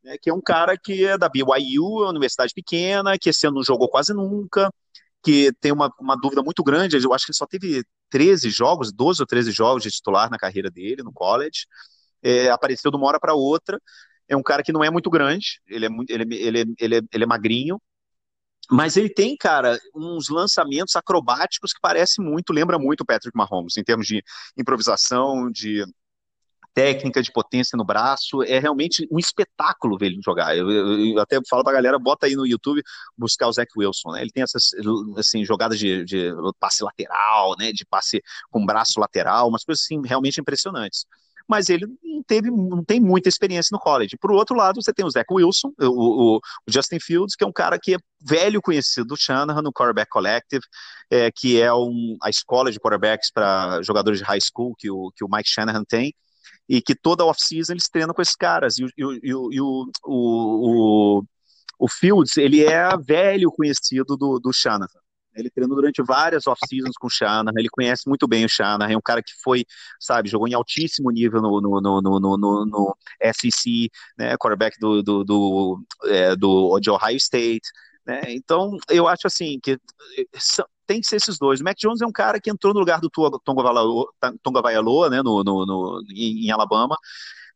né, 0.02 0.16
que 0.20 0.30
é 0.30 0.34
um 0.34 0.40
cara 0.40 0.76
que 0.76 1.04
é 1.04 1.18
da 1.18 1.28
BYU, 1.28 2.00
uma 2.00 2.10
universidade 2.10 2.52
pequena, 2.54 3.18
que 3.18 3.28
esse 3.30 3.46
ano 3.46 3.56
não 3.56 3.62
jogou 3.64 3.88
quase 3.88 4.14
nunca, 4.14 4.72
que 5.22 5.52
tem 5.60 5.70
uma, 5.70 5.92
uma 6.00 6.16
dúvida 6.16 6.42
muito 6.42 6.62
grande, 6.62 6.96
eu 6.96 7.12
acho 7.12 7.26
que 7.26 7.32
ele 7.32 7.36
só 7.36 7.46
teve 7.46 7.84
13 8.08 8.48
jogos, 8.50 8.90
12 8.90 9.22
ou 9.22 9.26
13 9.26 9.52
jogos 9.52 9.82
de 9.82 9.90
titular 9.90 10.30
na 10.30 10.38
carreira 10.38 10.70
dele 10.70 11.02
no 11.02 11.12
college, 11.12 11.66
é, 12.22 12.50
apareceu 12.50 12.90
de 12.90 12.96
uma 12.96 13.06
hora 13.06 13.20
para 13.20 13.34
outra. 13.34 13.80
É 14.28 14.36
um 14.36 14.42
cara 14.42 14.62
que 14.62 14.72
não 14.72 14.84
é 14.84 14.90
muito 14.90 15.10
grande, 15.10 15.60
ele 15.68 15.86
é, 15.86 15.88
muito, 15.88 16.10
ele, 16.10 16.24
ele, 16.36 16.74
ele, 16.78 17.02
ele 17.12 17.24
é 17.24 17.26
magrinho, 17.26 17.80
mas 18.70 18.96
ele 18.96 19.08
tem, 19.08 19.36
cara, 19.36 19.76
uns 19.94 20.28
lançamentos 20.28 20.94
acrobáticos 20.94 21.72
que 21.72 21.80
parece 21.82 22.22
muito, 22.22 22.52
lembra 22.52 22.78
muito 22.78 23.00
o 23.00 23.04
Patrick 23.04 23.36
Mahomes, 23.36 23.76
em 23.76 23.82
termos 23.82 24.06
de 24.06 24.22
improvisação, 24.56 25.50
de 25.50 25.84
técnica, 26.72 27.20
de 27.20 27.32
potência 27.32 27.76
no 27.76 27.84
braço. 27.84 28.44
É 28.44 28.60
realmente 28.60 29.06
um 29.10 29.18
espetáculo 29.18 29.98
ver 29.98 30.06
ele 30.06 30.20
jogar. 30.24 30.56
Eu, 30.56 30.70
eu, 30.70 31.06
eu 31.14 31.18
até 31.18 31.40
falo 31.48 31.64
pra 31.64 31.72
galera, 31.72 31.98
bota 31.98 32.26
aí 32.26 32.36
no 32.36 32.46
YouTube, 32.46 32.80
buscar 33.18 33.48
o 33.48 33.52
Zach 33.52 33.68
Wilson, 33.76 34.12
né? 34.12 34.22
Ele 34.22 34.30
tem 34.30 34.44
essas, 34.44 34.70
assim, 35.18 35.44
jogadas 35.44 35.78
de, 35.78 36.04
de 36.04 36.30
passe 36.60 36.84
lateral, 36.84 37.56
né? 37.58 37.72
De 37.72 37.84
passe 37.84 38.22
com 38.50 38.64
braço 38.64 39.00
lateral, 39.00 39.48
umas 39.48 39.64
coisas, 39.64 39.82
assim, 39.84 40.00
realmente 40.06 40.40
impressionantes 40.40 41.04
mas 41.48 41.68
ele 41.68 41.86
não 42.02 42.22
teve, 42.22 42.50
não 42.50 42.84
tem 42.84 43.00
muita 43.00 43.28
experiência 43.28 43.70
no 43.72 43.80
college. 43.80 44.16
Por 44.18 44.32
outro 44.32 44.56
lado, 44.56 44.82
você 44.82 44.92
tem 44.92 45.04
o 45.04 45.10
Zach 45.10 45.26
Wilson, 45.30 45.72
o, 45.80 45.86
o, 45.86 46.36
o 46.36 46.40
Justin 46.68 46.98
Fields, 47.00 47.34
que 47.34 47.44
é 47.44 47.46
um 47.46 47.52
cara 47.52 47.78
que 47.78 47.94
é 47.94 47.98
velho 48.20 48.60
conhecido 48.60 49.08
do 49.08 49.16
Shanahan 49.16 49.62
no 49.62 49.72
Quarterback 49.72 50.10
Collective, 50.10 50.62
é, 51.10 51.30
que 51.30 51.60
é 51.60 51.72
um, 51.72 52.16
a 52.22 52.30
escola 52.30 52.70
de 52.70 52.78
quarterbacks 52.78 53.30
para 53.32 53.82
jogadores 53.82 54.18
de 54.18 54.24
high 54.24 54.40
school 54.40 54.74
que 54.78 54.90
o, 54.90 55.10
que 55.16 55.24
o 55.24 55.28
Mike 55.30 55.48
Shanahan 55.48 55.84
tem, 55.84 56.14
e 56.68 56.80
que 56.80 56.94
toda 56.94 57.24
off-season 57.24 57.72
eles 57.72 57.88
treinam 57.88 58.14
com 58.14 58.22
esses 58.22 58.36
caras. 58.36 58.78
E, 58.78 58.84
e, 58.84 59.02
e, 59.02 59.28
e 59.30 59.60
o, 59.60 59.90
o, 60.04 61.24
o, 61.78 61.88
Fields, 61.88 62.36
ele 62.36 62.64
é 62.64 62.96
velho 62.96 63.50
conhecido 63.50 64.16
do, 64.16 64.38
do 64.38 64.52
Shanahan. 64.52 64.88
Ele 65.34 65.50
treinou 65.50 65.76
durante 65.76 66.02
várias 66.02 66.46
off-seasons 66.46 66.96
com 66.98 67.06
o 67.06 67.10
Shanahan, 67.10 67.52
ele 67.56 67.68
conhece 67.70 68.08
muito 68.08 68.26
bem 68.26 68.44
o 68.44 68.48
Shanahan, 68.48 68.92
é 68.92 68.96
um 68.96 69.02
cara 69.02 69.22
que 69.22 69.32
foi, 69.42 69.64
sabe, 69.98 70.28
jogou 70.28 70.48
em 70.48 70.54
altíssimo 70.54 71.10
nível 71.10 71.40
no, 71.40 71.60
no, 71.60 71.80
no, 71.80 72.00
no, 72.00 72.20
no, 72.20 72.66
no 72.66 72.96
SEC, 73.32 73.90
né, 74.18 74.36
quarterback 74.36 74.78
do, 74.78 75.02
do, 75.02 75.24
do, 75.24 75.84
é, 76.06 76.34
do, 76.36 76.78
de 76.80 76.90
Ohio 76.90 77.16
State, 77.16 77.68
né, 78.06 78.22
então 78.28 78.76
eu 78.88 79.06
acho 79.06 79.26
assim, 79.26 79.58
que 79.62 79.72
eh, 80.18 80.24
tem 80.90 81.00
que 81.00 81.06
ser 81.06 81.16
esses 81.16 81.38
dois. 81.38 81.60
O 81.60 81.64
Mac 81.64 81.76
Jones 81.78 82.00
é 82.00 82.06
um 82.06 82.10
cara 82.10 82.40
que 82.40 82.50
entrou 82.50 82.74
no 82.74 82.80
lugar 82.80 83.00
do 83.00 83.08
Tonga 83.08 84.60
Vaialoa, 84.60 85.08
né, 85.08 85.22
no, 85.22 85.44
no, 85.44 85.64
no, 85.64 86.02
em, 86.12 86.50
Alabama, 86.50 86.96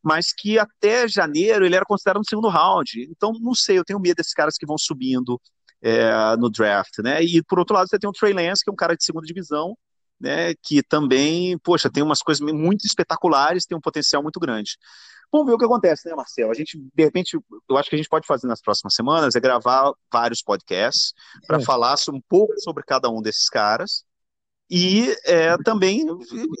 mas 0.01 0.31
que 0.31 0.57
até 0.57 1.05
janeiro 1.05 1.65
ele 1.65 1.75
era 1.75 1.83
considerado 1.83 2.21
um 2.21 2.23
segundo 2.23 2.47
round. 2.47 3.07
Então, 3.09 3.33
não 3.41 3.53
sei, 3.53 3.77
eu 3.77 3.83
tenho 3.83 3.99
medo 3.99 4.15
desses 4.15 4.33
caras 4.33 4.55
que 4.57 4.65
vão 4.65 4.77
subindo, 4.77 5.41
é, 5.81 6.35
no 6.37 6.49
draft, 6.49 6.99
né? 6.99 7.23
E 7.23 7.43
por 7.43 7.59
outro 7.59 7.75
lado, 7.75 7.87
você 7.87 7.99
tem 7.99 8.09
o 8.09 8.13
Trey 8.13 8.33
Lance, 8.33 8.63
que 8.63 8.69
é 8.69 8.73
um 8.73 8.75
cara 8.75 8.95
de 8.95 9.03
segunda 9.03 9.25
divisão, 9.25 9.77
né? 10.19 10.53
Que 10.63 10.81
também, 10.83 11.57
poxa, 11.59 11.89
tem 11.89 12.03
umas 12.03 12.19
coisas 12.21 12.41
muito 12.41 12.85
espetaculares, 12.85 13.65
tem 13.65 13.77
um 13.77 13.81
potencial 13.81 14.23
muito 14.23 14.39
grande. 14.39 14.77
Vamos 15.31 15.47
ver 15.47 15.53
o 15.53 15.57
que 15.57 15.65
acontece, 15.65 16.07
né, 16.07 16.15
Marcelo? 16.15 16.51
A 16.51 16.53
gente, 16.53 16.77
de 16.77 17.03
repente, 17.03 17.37
eu 17.69 17.77
acho 17.77 17.89
que 17.89 17.95
a 17.95 17.97
gente 17.97 18.09
pode 18.09 18.25
fazer 18.25 18.47
nas 18.47 18.61
próximas 18.61 18.93
semanas 18.93 19.35
é 19.35 19.39
gravar 19.39 19.91
vários 20.11 20.41
podcasts 20.41 21.13
para 21.47 21.59
falar 21.59 21.95
um 22.09 22.21
pouco 22.29 22.53
sobre 22.59 22.83
cada 22.83 23.09
um 23.09 23.21
desses 23.21 23.49
caras 23.49 24.05
e 24.69 25.15
é, 25.25 25.55
também 25.63 26.05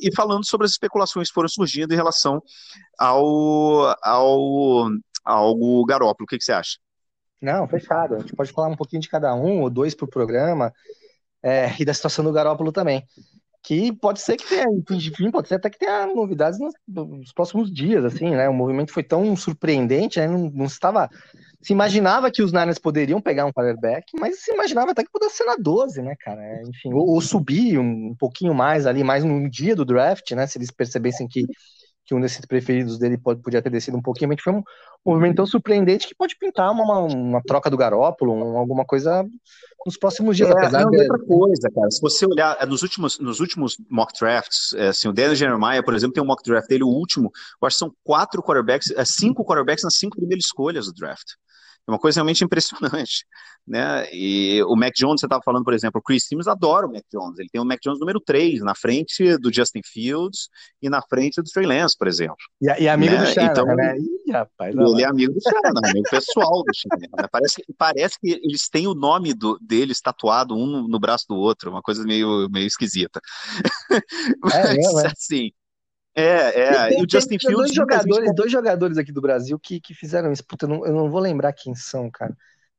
e 0.01 0.13
falando 0.13 0.45
sobre 0.45 0.65
as 0.65 0.71
especulações 0.71 1.29
que 1.29 1.33
foram 1.33 1.49
surgindo 1.49 1.93
em 1.93 1.95
relação 1.95 2.41
ao, 2.99 3.95
ao, 4.03 4.89
ao 5.23 5.85
Garópolo. 5.85 6.25
O 6.25 6.27
que, 6.27 6.37
que 6.37 6.43
você 6.43 6.51
acha? 6.51 6.77
Não, 7.41 7.67
fechado. 7.67 8.15
A 8.15 8.19
gente 8.19 8.35
pode 8.35 8.51
falar 8.51 8.67
um 8.67 8.75
pouquinho 8.75 9.01
de 9.01 9.09
cada 9.09 9.33
um, 9.35 9.61
ou 9.61 9.69
dois 9.69 9.93
por 9.93 10.07
programa, 10.07 10.73
é, 11.43 11.71
e 11.79 11.85
da 11.85 11.93
situação 11.93 12.23
do 12.23 12.31
Garópolo 12.31 12.71
também. 12.71 13.05
Que 13.63 13.91
pode 13.91 14.21
ser 14.21 14.37
que 14.37 14.47
tenha, 14.47 14.65
enfim, 14.91 15.31
pode 15.31 15.47
ser 15.47 15.55
até 15.55 15.71
que 15.71 15.79
tenha 15.79 16.05
novidades 16.05 16.59
nos, 16.59 16.73
nos 16.87 17.33
próximos 17.33 17.73
dias, 17.73 18.05
assim, 18.05 18.29
né? 18.29 18.47
O 18.47 18.53
movimento 18.53 18.93
foi 18.93 19.01
tão 19.01 19.35
surpreendente, 19.35 20.19
né? 20.19 20.27
Não, 20.27 20.51
não 20.51 20.65
estava. 20.65 21.09
Se 21.61 21.73
imaginava 21.73 22.29
que 22.29 22.43
os 22.43 22.51
Niners 22.51 22.77
poderiam 22.77 23.19
pegar 23.19 23.45
um 23.45 23.51
quarterback, 23.51 24.05
mas 24.19 24.43
se 24.43 24.53
imaginava 24.53 24.91
até 24.91 25.03
que 25.03 25.11
pudesse 25.11 25.37
ser 25.37 25.45
na 25.45 25.55
12, 25.55 25.99
né, 26.03 26.15
cara? 26.19 26.61
Enfim, 26.61 26.93
ou, 26.93 27.09
ou 27.09 27.21
subir 27.21 27.79
um, 27.79 28.09
um 28.11 28.15
pouquinho 28.15 28.53
mais 28.53 28.85
ali, 28.85 29.03
mais 29.03 29.23
no 29.23 29.49
dia 29.49 29.75
do 29.75 29.83
draft, 29.83 30.29
né? 30.31 30.45
Se 30.45 30.59
eles 30.59 30.69
percebessem 30.69 31.27
que 31.27 31.47
que 32.05 32.13
um 32.13 32.21
desses 32.21 32.45
preferidos 32.45 32.99
dele 32.99 33.17
pode, 33.17 33.41
podia 33.41 33.61
ter 33.61 33.69
descido 33.69 33.97
um 33.97 34.01
pouquinho, 34.01 34.29
mas 34.29 34.41
foi 34.41 34.53
um 34.53 34.63
movimento 35.05 35.37
tão 35.37 35.45
surpreendente 35.45 36.07
que 36.07 36.15
pode 36.15 36.35
pintar 36.37 36.71
uma, 36.71 36.99
uma 36.99 37.41
troca 37.41 37.69
do 37.69 37.77
Garópolo, 37.77 38.33
um, 38.33 38.57
alguma 38.57 38.85
coisa 38.85 39.25
nos 39.85 39.97
próximos 39.97 40.37
dias. 40.37 40.49
É, 40.49 40.53
apesar 40.53 40.83
não, 40.83 40.91
de... 40.91 41.01
outra 41.01 41.19
coisa, 41.25 41.69
cara, 41.73 41.89
se 41.89 42.01
você 42.01 42.25
olhar 42.25 42.57
é, 42.59 42.65
nos 42.65 42.83
últimos, 42.83 43.19
nos 43.19 43.39
últimos 43.39 43.77
mock 43.89 44.13
drafts, 44.19 44.73
é, 44.73 44.89
assim, 44.89 45.07
o 45.07 45.13
Daniel 45.13 45.35
Jeremiah, 45.35 45.83
por 45.83 45.95
exemplo, 45.95 46.13
tem 46.13 46.23
um 46.23 46.27
mock 46.27 46.43
draft 46.43 46.67
dele, 46.67 46.83
o 46.83 46.89
último, 46.89 47.31
eu 47.61 47.67
acho 47.67 47.75
que 47.75 47.79
são 47.79 47.93
quatro 48.03 48.41
quarterbacks, 48.43 48.91
é, 48.91 49.03
cinco 49.03 49.43
quarterbacks 49.43 49.83
nas 49.83 49.95
cinco 49.95 50.17
primeiras 50.17 50.45
escolhas 50.45 50.85
do 50.85 50.93
draft. 50.93 51.33
É 51.87 51.91
uma 51.91 51.99
coisa 51.99 52.17
realmente 52.17 52.43
impressionante, 52.45 53.25
né? 53.67 54.07
E 54.11 54.61
o 54.63 54.75
Mac 54.75 54.93
Jones, 54.95 55.19
você 55.19 55.25
estava 55.25 55.41
falando, 55.43 55.63
por 55.63 55.73
exemplo, 55.73 55.99
o 55.99 56.03
Chris 56.03 56.25
Sims 56.25 56.47
adora 56.47 56.87
o 56.87 56.91
Mac 56.91 57.03
Jones. 57.11 57.39
Ele 57.39 57.49
tem 57.49 57.61
o 57.61 57.65
Mac 57.65 57.79
Jones 57.81 57.99
número 57.99 58.19
3, 58.19 58.61
na 58.61 58.75
frente 58.75 59.37
do 59.37 59.53
Justin 59.53 59.81
Fields 59.85 60.49
e 60.81 60.89
na 60.89 61.01
frente 61.01 61.41
do 61.41 61.49
Trey 61.49 61.65
Lance, 61.65 61.95
por 61.97 62.07
exemplo. 62.07 62.37
E, 62.61 62.83
e 62.83 62.89
amigo 62.89 63.13
né? 63.13 63.23
do 63.23 63.27
Shannon, 63.27 63.51
então, 63.51 63.65
né? 63.65 63.97
Ih, 63.97 64.31
rapaz, 64.31 64.75
ele 64.75 65.01
é 65.01 65.05
amigo 65.05 65.33
do 65.33 65.41
Shannon, 65.41 65.81
amigo 65.85 66.09
pessoal 66.09 66.63
do 66.63 66.73
Shannon. 66.73 67.17
Né? 67.17 67.27
Parece, 67.31 67.63
parece 67.77 68.19
que 68.19 68.31
eles 68.43 68.67
têm 68.69 68.87
o 68.87 68.95
nome 68.95 69.33
do, 69.33 69.57
deles 69.61 70.01
tatuado 70.01 70.55
um 70.55 70.87
no, 70.87 70.99
braço 70.99 71.25
do 71.29 71.35
outro, 71.35 71.69
uma 71.69 71.81
coisa 71.81 72.03
meio, 72.03 72.49
meio 72.49 72.67
esquisita. 72.67 73.21
É, 74.53 74.75
Mas, 74.75 75.03
é, 75.03 75.07
assim... 75.07 75.51
É, 76.15 76.61
é. 76.61 76.87
Tem, 76.89 76.99
e 76.99 77.03
o 77.03 77.07
Justin 77.09 77.37
Fields. 77.37 77.57
dois 77.57 77.73
jogadores, 77.73 78.35
dois 78.35 78.51
jogadores 78.51 78.97
aqui 78.97 79.11
do 79.11 79.21
Brasil 79.21 79.59
que, 79.59 79.81
que 79.81 79.93
fizeram 79.93 80.31
isso. 80.31 80.45
Puta, 80.47 80.65
eu 80.65 80.69
não, 80.69 80.85
eu 80.85 80.93
não 80.93 81.09
vou 81.09 81.19
lembrar 81.19 81.51
quem 81.53 81.75
são, 81.75 82.09
cara 82.09 82.35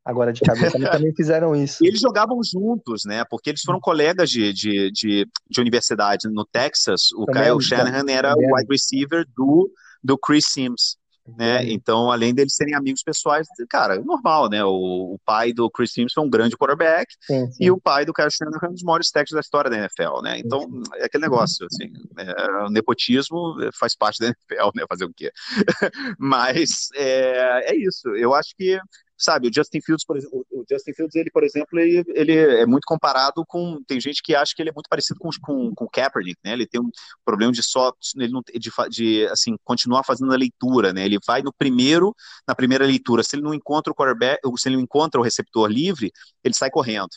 agora 0.07 0.33
de 0.33 0.40
cabeça, 0.40 0.79
mas 0.79 0.90
também 0.90 1.12
fizeram 1.12 1.57
isso. 1.57 1.85
E 1.85 1.88
eles 1.88 2.01
jogavam 2.01 2.38
juntos, 2.40 3.05
né? 3.05 3.25
Porque 3.29 3.51
eles 3.51 3.62
foram 3.62 3.81
colegas 3.81 4.31
de, 4.31 4.53
de, 4.53 4.90
de, 4.92 5.29
de 5.51 5.61
universidade 5.61 6.29
no 6.29 6.44
Texas. 6.44 7.11
O 7.16 7.25
também, 7.25 7.42
Kyle 7.42 7.61
Shanahan 7.61 8.05
era 8.09 8.33
o 8.33 8.55
wide 8.55 8.68
receiver 8.70 9.27
do, 9.37 9.68
do 10.03 10.16
Chris 10.16 10.46
Sims. 10.46 10.96
Né? 11.37 11.65
Então, 11.71 12.11
além 12.11 12.35
deles 12.35 12.55
serem 12.55 12.75
amigos 12.75 13.03
pessoais, 13.03 13.47
cara, 13.69 13.99
normal, 14.01 14.49
né? 14.49 14.65
O, 14.65 15.15
o 15.15 15.19
pai 15.25 15.53
do 15.53 15.69
Chris 15.71 15.93
Sims 15.93 16.12
foi 16.12 16.25
um 16.25 16.31
grande 16.31 16.57
quarterback 16.57 17.12
sim, 17.21 17.51
sim. 17.51 17.65
e 17.65 17.71
o 17.71 17.81
pai 17.81 18.05
do 18.05 18.12
Kyle 18.12 18.31
Shanahan 18.31 18.59
é 18.62 18.69
um 18.69 18.73
dos 18.73 18.83
maiores 18.83 19.11
técnicos 19.11 19.35
da 19.35 19.41
história 19.41 19.71
da 19.71 19.77
NFL, 19.77 20.23
né? 20.23 20.39
Então, 20.39 20.69
é 20.95 21.07
aquele 21.07 21.23
negócio, 21.23 21.67
assim, 21.67 21.93
é, 22.19 22.65
o 22.65 22.71
nepotismo 22.71 23.57
faz 23.79 23.97
parte 23.97 24.21
da 24.21 24.27
NFL, 24.27 24.71
né? 24.77 24.85
Fazer 24.89 25.05
o 25.05 25.12
quê? 25.12 25.33
Mas 26.19 26.89
é, 26.95 27.73
é 27.73 27.77
isso. 27.77 28.09
Eu 28.11 28.35
acho 28.35 28.55
que 28.57 28.79
sabe, 29.16 29.48
o 29.48 29.52
Justin 29.52 29.81
Fields, 29.81 30.05
por 30.05 30.16
exemplo, 30.16 30.46
o 30.50 30.64
Justin 30.70 30.92
Fields, 30.92 31.14
ele, 31.14 31.31
por 31.31 31.42
exemplo, 31.42 31.79
ele, 31.79 32.05
ele 32.09 32.33
é 32.33 32.66
muito 32.66 32.85
comparado 32.85 33.44
com, 33.46 33.83
tem 33.87 34.00
gente 34.00 34.22
que 34.22 34.35
acha 34.35 34.52
que 34.55 34.62
ele 34.62 34.70
é 34.70 34.72
muito 34.72 34.88
parecido 34.88 35.18
com, 35.18 35.31
com, 35.40 35.74
com 35.74 35.88
Kaepernick, 35.88 36.38
né, 36.44 36.52
ele 36.52 36.66
tem 36.66 36.81
um 36.81 36.90
problema 37.24 37.52
de 37.52 37.62
só, 37.62 37.92
ele 38.16 38.33
não, 38.33 38.42
de, 38.42 38.70
de, 38.90 39.26
assim, 39.29 39.57
continuar 39.64 40.05
fazendo 40.05 40.33
a 40.33 40.37
leitura, 40.37 40.92
né, 40.92 41.05
ele 41.05 41.18
vai 41.26 41.42
no 41.42 41.52
primeiro, 41.52 42.14
na 42.46 42.55
primeira 42.55 42.85
leitura, 42.85 43.22
se 43.22 43.37
ele 43.37 43.42
não 43.42 43.55
encontra 43.55 43.92
o 43.92 43.96
quarterback, 43.96 44.40
se 44.57 44.68
ele 44.68 44.76
não 44.76 44.83
encontra 44.83 45.20
o 45.20 45.24
receptor 45.24 45.68
livre, 45.68 46.12
ele 46.44 46.55
sai 46.55 46.70
correndo. 46.70 47.11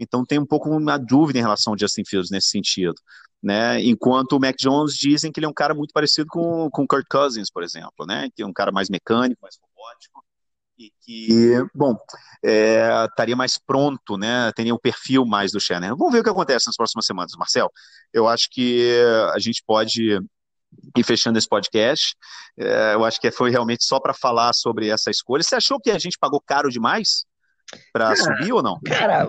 Então 0.00 0.24
tem 0.24 0.38
um 0.38 0.46
pouco 0.46 0.70
uma 0.70 0.98
dúvida 0.98 1.38
em 1.38 1.42
relação 1.42 1.72
ao 1.72 1.78
Justin 1.78 2.02
Fields 2.06 2.30
nesse 2.30 2.48
sentido. 2.48 2.94
Né? 3.42 3.82
Enquanto 3.82 4.32
o 4.32 4.40
Mac 4.40 4.56
Jones 4.56 4.94
dizem 4.94 5.30
que 5.30 5.40
ele 5.40 5.46
é 5.46 5.48
um 5.48 5.54
cara 5.54 5.74
muito 5.74 5.92
parecido 5.92 6.28
com 6.30 6.66
o 6.66 6.70
Kirk 6.70 7.08
Cousins, 7.10 7.50
por 7.50 7.62
exemplo, 7.64 8.06
né? 8.06 8.28
Que 8.34 8.42
é 8.42 8.46
um 8.46 8.52
cara 8.52 8.70
mais 8.70 8.88
mecânico, 8.88 9.42
mais 9.42 9.58
robótico 9.60 10.24
e 10.82 10.92
que, 11.00 11.64
bom, 11.74 11.96
é, 12.44 13.06
estaria 13.08 13.36
mais 13.36 13.58
pronto, 13.58 14.16
né? 14.16 14.50
Teria 14.54 14.72
o 14.72 14.76
um 14.76 14.80
perfil 14.80 15.24
mais 15.24 15.52
do 15.52 15.60
Shannon. 15.60 15.96
Vamos 15.96 16.12
ver 16.12 16.20
o 16.20 16.24
que 16.24 16.30
acontece 16.30 16.66
nas 16.66 16.76
próximas 16.76 17.06
semanas, 17.06 17.32
Marcel. 17.38 17.70
Eu 18.12 18.26
acho 18.26 18.48
que 18.50 19.00
a 19.32 19.38
gente 19.38 19.62
pode 19.66 20.18
ir 20.96 21.04
fechando 21.04 21.38
esse 21.38 21.48
podcast. 21.48 22.16
É, 22.58 22.94
eu 22.94 23.04
acho 23.04 23.20
que 23.20 23.30
foi 23.30 23.50
realmente 23.50 23.84
só 23.84 24.00
para 24.00 24.14
falar 24.14 24.52
sobre 24.52 24.88
essa 24.88 25.10
escolha. 25.10 25.42
Você 25.42 25.54
achou 25.54 25.80
que 25.80 25.90
a 25.90 25.98
gente 25.98 26.18
pagou 26.18 26.40
caro 26.40 26.68
demais? 26.70 27.24
para 27.92 28.14
subir 28.16 28.52
ou 28.52 28.62
não? 28.62 28.78
Cara, 28.84 29.26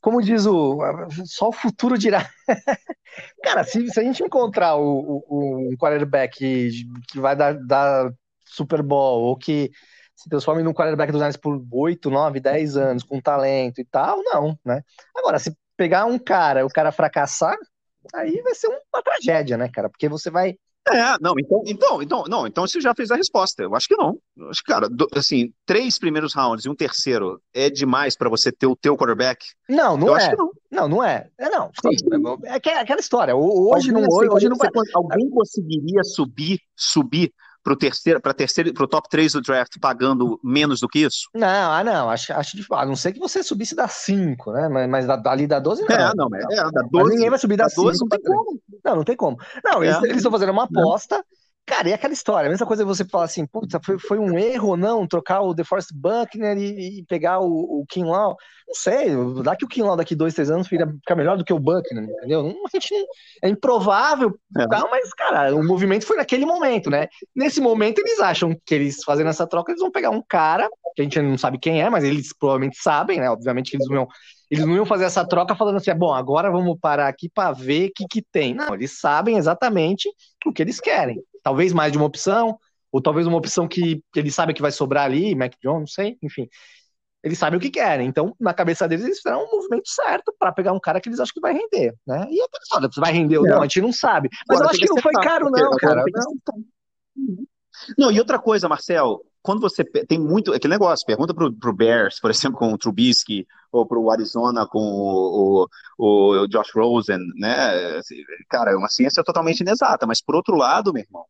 como 0.00 0.22
diz 0.22 0.46
o. 0.46 0.78
Só 1.26 1.48
o 1.48 1.52
futuro 1.52 1.98
dirá. 1.98 2.26
cara, 3.42 3.64
se, 3.64 3.86
se 3.90 4.00
a 4.00 4.02
gente 4.02 4.22
encontrar 4.22 4.76
o, 4.76 5.22
o, 5.28 5.70
um 5.70 5.76
quarterback 5.76 6.38
que, 6.38 6.70
que 7.08 7.20
vai 7.20 7.36
dar, 7.36 7.54
dar 7.54 8.10
Super 8.46 8.82
Bowl 8.82 9.24
ou 9.24 9.36
que 9.36 9.70
se 10.16 10.30
transforme 10.30 10.62
num 10.62 10.72
quarterback 10.72 11.12
dos 11.12 11.20
Niners 11.20 11.36
por 11.36 11.62
8, 11.70 12.10
9, 12.10 12.40
10 12.40 12.76
anos, 12.78 13.02
com 13.04 13.20
talento 13.20 13.80
e 13.80 13.84
tal, 13.84 14.22
não, 14.24 14.58
né? 14.64 14.82
Agora, 15.14 15.38
se 15.38 15.54
pegar 15.76 16.06
um 16.06 16.18
cara, 16.18 16.64
o 16.64 16.70
cara 16.70 16.90
fracassar, 16.90 17.56
aí 18.14 18.40
vai 18.40 18.54
ser 18.54 18.68
uma 18.68 19.02
tragédia, 19.02 19.58
né, 19.58 19.68
cara? 19.68 19.90
Porque 19.90 20.08
você 20.08 20.30
vai. 20.30 20.56
É, 20.88 21.16
não, 21.20 21.34
então, 21.36 21.62
então, 21.66 22.02
então, 22.02 22.24
não, 22.28 22.46
então 22.46 22.66
você 22.66 22.80
já 22.80 22.94
fez 22.94 23.10
a 23.10 23.16
resposta. 23.16 23.62
Eu 23.62 23.74
acho 23.74 23.88
que 23.88 23.96
não. 23.96 24.18
Eu 24.36 24.48
acho 24.48 24.62
que, 24.62 24.72
cara, 24.72 24.88
do, 24.88 25.06
assim, 25.14 25.52
três 25.66 25.98
primeiros 25.98 26.32
rounds 26.32 26.64
e 26.64 26.70
um 26.70 26.76
terceiro 26.76 27.42
é 27.52 27.68
demais 27.68 28.16
para 28.16 28.30
você 28.30 28.52
ter 28.52 28.68
o 28.68 28.76
teu 28.76 28.96
quarterback? 28.96 29.44
Não, 29.68 29.96
não 29.96 30.06
eu 30.06 30.16
é. 30.16 30.18
Acho 30.18 30.30
que 30.30 30.36
não. 30.36 30.50
não, 30.70 30.88
não 30.88 31.04
é. 31.04 31.28
É 31.36 31.50
não. 31.50 31.72
É, 32.44 32.70
é 32.70 32.78
aquela 32.78 33.00
história. 33.00 33.34
Hoje 33.34 33.90
alguém, 33.90 33.92
não, 33.92 34.16
hoje, 34.16 34.30
hoje 34.30 34.48
não 34.48 34.56
vai. 34.56 34.70
Alguém 34.94 35.28
conseguiria 35.28 36.04
subir, 36.04 36.60
subir 36.76 37.34
para 37.66 37.72
o 37.72 37.76
terceiro, 37.76 38.20
para 38.20 38.32
terceiro, 38.32 38.72
para 38.72 38.84
o 38.84 38.86
top 38.86 39.08
3 39.08 39.32
do 39.32 39.40
draft 39.40 39.76
pagando 39.80 40.38
menos 40.40 40.78
do 40.78 40.86
que 40.86 41.00
isso? 41.00 41.28
Não, 41.34 41.72
ah, 41.72 41.82
não, 41.82 42.08
acho, 42.08 42.32
acho 42.32 42.56
difícil. 42.56 42.76
A 42.76 42.86
não 42.86 42.94
ser 42.94 43.12
que 43.12 43.18
você 43.18 43.42
subisse 43.42 43.74
da 43.74 43.88
5, 43.88 44.52
né? 44.52 44.68
Mas, 44.68 44.88
mas 44.88 45.20
dali 45.20 45.48
da 45.48 45.58
12 45.58 45.82
não. 45.82 45.96
É, 45.96 46.14
não, 46.14 46.28
é, 46.32 46.70
da 46.70 46.82
12. 46.82 46.90
Mas 46.92 47.08
ninguém 47.08 47.30
vai 47.30 47.38
subir 47.40 47.56
da 47.56 47.66
12 47.66 47.98
não 48.00 48.08
tem 48.08 48.22
como. 48.22 48.60
Não, 48.84 48.96
não 48.96 49.04
tem 49.04 49.16
como. 49.16 49.36
Não, 49.64 49.82
eles 49.82 49.96
é. 50.00 50.12
estão 50.14 50.30
fazendo 50.30 50.52
uma 50.52 50.62
aposta. 50.62 51.24
Cara, 51.66 51.88
e 51.88 51.92
aquela 51.92 52.12
história, 52.14 52.46
a 52.46 52.50
mesma 52.50 52.64
coisa 52.64 52.84
você 52.84 53.04
falar 53.04 53.24
assim, 53.24 53.44
putz, 53.44 53.76
foi, 53.84 53.98
foi 53.98 54.18
um 54.20 54.38
erro 54.38 54.68
ou 54.68 54.76
não 54.76 55.04
trocar 55.04 55.40
o 55.40 55.52
DeForest 55.52 55.90
Buckner 55.92 56.56
e, 56.56 57.00
e 57.00 57.04
pegar 57.06 57.40
o, 57.40 57.80
o 57.80 57.86
Kim 57.88 58.04
Lau? 58.04 58.36
Não 58.68 58.74
sei, 58.74 59.08
dá 59.42 59.56
que 59.56 59.64
o 59.64 59.68
Kim 59.68 59.82
Lau 59.82 59.96
daqui 59.96 60.14
dois, 60.14 60.32
três 60.32 60.48
anos 60.48 60.68
fica, 60.68 60.86
fica 60.86 61.16
melhor 61.16 61.36
do 61.36 61.44
que 61.44 61.52
o 61.52 61.58
Buckner, 61.58 62.04
entendeu? 62.04 62.44
Não, 62.44 62.66
a 62.66 62.70
gente, 62.72 62.94
é 63.42 63.48
improvável, 63.48 64.38
é. 64.56 64.66
Tá, 64.68 64.86
mas, 64.88 65.12
cara, 65.12 65.56
o 65.56 65.64
movimento 65.64 66.06
foi 66.06 66.16
naquele 66.16 66.46
momento, 66.46 66.88
né? 66.88 67.08
Nesse 67.34 67.60
momento 67.60 67.98
eles 67.98 68.20
acham 68.20 68.56
que 68.64 68.72
eles 68.72 69.02
fazendo 69.02 69.30
essa 69.30 69.46
troca, 69.46 69.72
eles 69.72 69.82
vão 69.82 69.90
pegar 69.90 70.10
um 70.10 70.22
cara, 70.22 70.68
que 70.94 71.02
a 71.02 71.04
gente 71.04 71.20
não 71.20 71.36
sabe 71.36 71.58
quem 71.58 71.82
é, 71.82 71.90
mas 71.90 72.04
eles 72.04 72.32
provavelmente 72.32 72.80
sabem, 72.80 73.18
né? 73.18 73.28
Obviamente 73.28 73.72
que 73.72 73.76
eles 73.76 73.88
não 73.88 74.06
eles 74.50 74.64
não 74.64 74.74
iam 74.74 74.86
fazer 74.86 75.04
essa 75.04 75.26
troca 75.26 75.54
falando 75.54 75.76
assim, 75.76 75.94
bom, 75.94 76.12
agora 76.12 76.50
vamos 76.50 76.78
parar 76.80 77.08
aqui 77.08 77.28
para 77.28 77.52
ver 77.52 77.88
o 77.88 77.92
que, 77.94 78.06
que 78.08 78.22
tem. 78.22 78.54
Não, 78.54 78.74
eles 78.74 78.98
sabem 78.98 79.36
exatamente 79.36 80.08
o 80.44 80.52
que 80.52 80.62
eles 80.62 80.80
querem 80.80 81.22
talvez 81.46 81.72
mais 81.72 81.92
de 81.92 81.98
uma 81.98 82.08
opção, 82.08 82.58
ou 82.90 83.00
talvez 83.00 83.24
uma 83.24 83.38
opção 83.38 83.68
que, 83.68 84.02
que 84.12 84.18
ele 84.18 84.32
sabe 84.32 84.52
que 84.52 84.60
vai 84.60 84.72
sobrar 84.72 85.04
ali, 85.04 85.32
Mac 85.32 85.52
Jones, 85.62 85.78
não 85.78 85.86
sei, 85.86 86.18
enfim. 86.20 86.48
Eles 87.22 87.38
sabem 87.38 87.56
o 87.56 87.60
que 87.60 87.70
querem. 87.70 88.08
Então, 88.08 88.34
na 88.40 88.52
cabeça 88.52 88.88
deles, 88.88 89.04
eles 89.04 89.18
fizeram 89.18 89.44
um 89.44 89.50
movimento 89.52 89.88
certo 89.88 90.34
para 90.40 90.50
pegar 90.50 90.72
um 90.72 90.80
cara 90.80 91.00
que 91.00 91.08
eles 91.08 91.20
acham 91.20 91.32
que 91.32 91.40
vai 91.40 91.52
render, 91.52 91.94
né? 92.04 92.26
E 92.28 92.42
aquela 92.42 92.62
história, 92.64 92.88
vai 92.96 93.12
render 93.12 93.38
ou 93.38 93.44
não, 93.44 93.60
a 93.60 93.62
gente 93.62 93.80
não 93.80 93.92
sabe. 93.92 94.28
Mas 94.48 94.58
Agora, 94.58 94.66
eu 94.66 94.70
acho 94.70 94.80
que, 94.80 94.86
que 94.86 94.92
não 94.92 95.00
foi 95.00 95.12
caro, 95.12 95.48
não, 95.48 95.70
cara. 95.76 96.02
Não. 96.12 97.46
Não, 97.96 98.10
e 98.10 98.18
outra 98.18 98.38
coisa, 98.38 98.68
Marcel, 98.68 99.22
quando 99.42 99.60
você 99.60 99.84
tem 99.84 100.18
muito 100.18 100.52
aquele 100.52 100.74
negócio, 100.74 101.06
pergunta 101.06 101.32
pro, 101.32 101.52
pro 101.52 101.72
Bears, 101.72 102.18
por 102.18 102.30
exemplo, 102.30 102.58
com 102.58 102.72
o 102.72 102.78
Trubisky, 102.78 103.46
ou 103.70 103.86
pro 103.86 104.10
Arizona 104.10 104.66
com 104.66 104.80
o, 104.80 105.68
o, 105.96 106.42
o 106.42 106.46
Josh 106.48 106.74
Rosen, 106.74 107.18
né? 107.36 108.00
Cara, 108.48 108.72
é 108.72 108.76
uma 108.76 108.88
ciência 108.88 109.22
totalmente 109.22 109.60
inexata, 109.60 110.06
mas 110.06 110.20
por 110.20 110.34
outro 110.34 110.56
lado, 110.56 110.92
meu 110.92 111.02
irmão, 111.02 111.24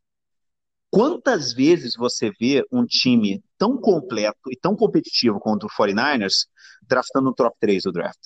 quantas 0.91 1.53
vezes 1.53 1.95
você 1.95 2.31
vê 2.41 2.65
um 2.73 2.87
time 2.87 3.43
tão 3.59 3.77
completo 3.77 4.51
e 4.51 4.57
tão 4.57 4.75
competitivo 4.75 5.39
quanto 5.39 5.67
o 5.67 5.71
49ers 5.71 6.47
draftando 6.83 7.27
no 7.27 7.35
top 7.35 7.55
3 7.61 7.83
do 7.83 7.93
draft? 7.93 8.21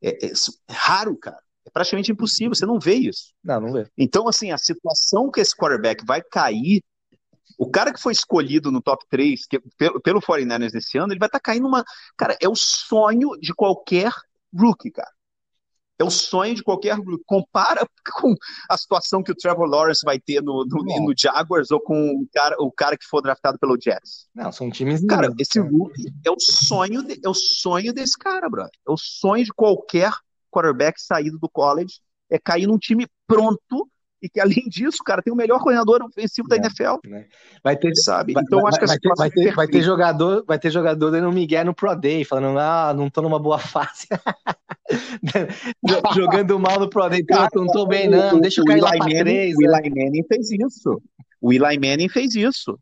É, 0.00 0.26
é, 0.26 0.30
é 0.30 0.72
raro, 0.72 1.16
cara. 1.16 1.42
É 1.66 1.70
praticamente 1.70 2.12
impossível, 2.12 2.54
você 2.54 2.64
não 2.64 2.78
vê 2.78 2.94
isso. 2.94 3.34
Não, 3.42 3.60
não 3.60 3.72
vê. 3.72 3.86
Então, 3.98 4.28
assim, 4.28 4.52
a 4.52 4.58
situação 4.58 5.28
que 5.30 5.40
esse 5.40 5.56
quarterback 5.56 6.04
vai 6.06 6.22
cair 6.22 6.82
o 7.56 7.70
cara 7.70 7.92
que 7.92 8.00
foi 8.00 8.12
escolhido 8.12 8.70
no 8.70 8.82
top 8.82 9.04
3 9.08 9.46
que, 9.46 9.60
pelo, 9.76 10.00
pelo 10.00 10.20
49ers 10.20 10.74
esse 10.74 10.98
ano, 10.98 11.12
ele 11.12 11.18
vai 11.18 11.28
estar 11.28 11.38
tá 11.38 11.42
caindo 11.42 11.62
numa. 11.62 11.84
Cara, 12.16 12.36
é 12.40 12.48
o 12.48 12.56
sonho 12.56 13.30
de 13.40 13.54
qualquer 13.54 14.12
rookie, 14.54 14.90
cara. 14.90 15.10
É 15.98 16.04
o 16.04 16.10
sonho 16.10 16.54
de 16.54 16.62
qualquer 16.62 16.96
rookie. 16.96 17.24
Compara 17.26 17.86
com 18.14 18.34
a 18.70 18.78
situação 18.78 19.22
que 19.22 19.32
o 19.32 19.34
Trevor 19.34 19.68
Lawrence 19.68 20.02
vai 20.04 20.18
ter 20.18 20.40
no, 20.40 20.64
no, 20.64 21.06
no 21.06 21.14
Jaguars 21.16 21.70
ou 21.70 21.80
com 21.80 22.12
o 22.12 22.28
cara, 22.32 22.56
o 22.60 22.70
cara 22.70 22.96
que 22.96 23.04
for 23.04 23.20
draftado 23.20 23.58
pelo 23.58 23.76
Jets. 23.80 24.28
Não, 24.34 24.52
são 24.52 24.70
times. 24.70 25.04
Cara, 25.06 25.32
esse 25.38 25.58
rookie 25.58 26.12
é 26.24 26.30
o 26.30 26.38
sonho, 26.38 27.02
de, 27.02 27.20
é 27.24 27.28
o 27.28 27.34
sonho 27.34 27.92
desse 27.92 28.16
cara, 28.16 28.48
brother. 28.48 28.72
É 28.86 28.90
o 28.90 28.96
sonho 28.96 29.44
de 29.44 29.52
qualquer 29.52 30.12
quarterback 30.50 31.00
saído 31.00 31.38
do 31.38 31.48
college. 31.48 32.00
É 32.30 32.38
cair 32.38 32.66
num 32.66 32.78
time 32.78 33.06
pronto 33.26 33.90
e 34.20 34.28
que 34.28 34.40
além 34.40 34.64
disso, 34.68 34.98
cara, 35.04 35.22
tem 35.22 35.32
o 35.32 35.36
melhor 35.36 35.60
coordenador 35.60 36.02
ofensivo 36.02 36.48
da 36.48 36.56
é, 36.56 36.58
NFL. 36.58 36.98
Né? 37.04 37.26
Vai 37.62 37.76
ter, 37.76 37.94
sabe? 37.96 38.32
Vai, 38.32 38.42
então 38.42 38.60
vai, 38.60 38.68
acho 38.68 38.80
que 38.80 38.86
vai 38.86 38.98
ter, 38.98 39.14
vai, 39.16 39.30
ter, 39.30 39.54
vai 39.54 39.68
ter 39.68 39.82
jogador, 39.82 40.44
vai 40.46 40.58
ter 40.58 40.70
jogador 40.70 41.10
dando 41.10 41.32
Miguel 41.32 41.64
no 41.64 41.74
Pro 41.74 41.94
Day, 41.94 42.24
falando: 42.24 42.58
"Ah, 42.58 42.92
não 42.94 43.08
tô 43.08 43.22
numa 43.22 43.38
boa 43.38 43.58
fase". 43.58 44.06
Jogando 46.14 46.58
mal 46.58 46.80
no 46.80 46.88
Pro 46.88 47.08
Day, 47.08 47.24
cara, 47.24 47.48
não 47.54 47.66
tô 47.66 47.86
bem 47.86 48.08
não, 48.08 48.40
deixa 48.40 48.60
eu 48.60 48.64
cair 48.64 48.80
lá 48.80 48.90
três. 48.90 49.54
O 49.56 49.62
Eli 49.62 49.90
né? 49.90 50.04
Manning 50.04 50.24
fez 50.24 50.50
isso. 50.50 51.02
O 51.40 51.52
Eli 51.52 51.78
Manning 51.78 52.08
fez 52.08 52.34
isso. 52.34 52.78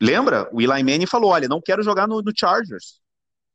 Lembra? 0.00 0.48
O 0.52 0.60
Eli 0.60 0.82
Manning 0.82 1.06
falou: 1.06 1.30
"Olha, 1.30 1.48
não 1.48 1.60
quero 1.60 1.82
jogar 1.82 2.06
no, 2.06 2.20
no 2.20 2.32
Chargers". 2.36 3.02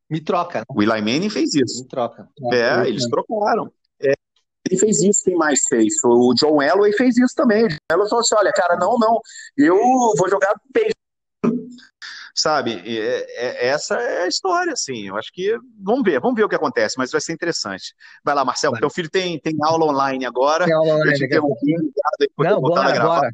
Me 0.09 0.19
troca. 0.19 0.63
O 0.67 0.81
Eli 0.81 1.01
Manning 1.01 1.29
fez 1.29 1.53
isso. 1.53 1.83
Me 1.83 1.87
troca. 1.87 2.27
É, 2.51 2.87
eles 2.87 3.07
trocaram 3.07 3.71
ele 4.67 4.79
fez 4.79 5.01
isso, 5.01 5.23
quem 5.23 5.35
mais 5.35 5.61
fez? 5.67 5.93
O 6.03 6.33
John 6.33 6.61
Elway 6.61 6.93
fez 6.93 7.17
isso 7.17 7.33
também. 7.35 7.65
O 7.65 7.67
John 7.67 7.77
Elway 7.91 8.09
falou 8.09 8.21
assim: 8.21 8.35
olha, 8.35 8.51
cara, 8.51 8.75
não, 8.75 8.97
não, 8.97 9.19
eu 9.57 9.77
vou 10.17 10.29
jogar 10.29 10.53
beijo. 10.73 10.93
Sabe, 12.35 12.81
é, 12.85 13.25
é, 13.35 13.67
essa 13.67 13.95
é 13.95 14.23
a 14.23 14.27
história, 14.27 14.71
assim. 14.71 15.07
Eu 15.07 15.17
acho 15.17 15.31
que 15.33 15.57
vamos 15.77 16.03
ver, 16.03 16.21
vamos 16.21 16.37
ver 16.37 16.45
o 16.45 16.49
que 16.49 16.55
acontece, 16.55 16.95
mas 16.97 17.11
vai 17.11 17.19
ser 17.19 17.33
interessante. 17.33 17.93
Vai 18.23 18.33
lá, 18.33 18.45
Marcelo, 18.45 18.73
vai. 18.73 18.79
teu 18.79 18.89
filho 18.89 19.09
tem, 19.09 19.37
tem 19.39 19.57
aula 19.61 19.85
online 19.85 20.25
agora. 20.25 20.65
Tem 20.65 20.73
aula 20.73 20.95
online. 20.95 21.11
Eu 21.11 21.17
te 21.17 22.29
não, 22.37 22.61
bora 22.61 22.93
agora. 22.93 23.31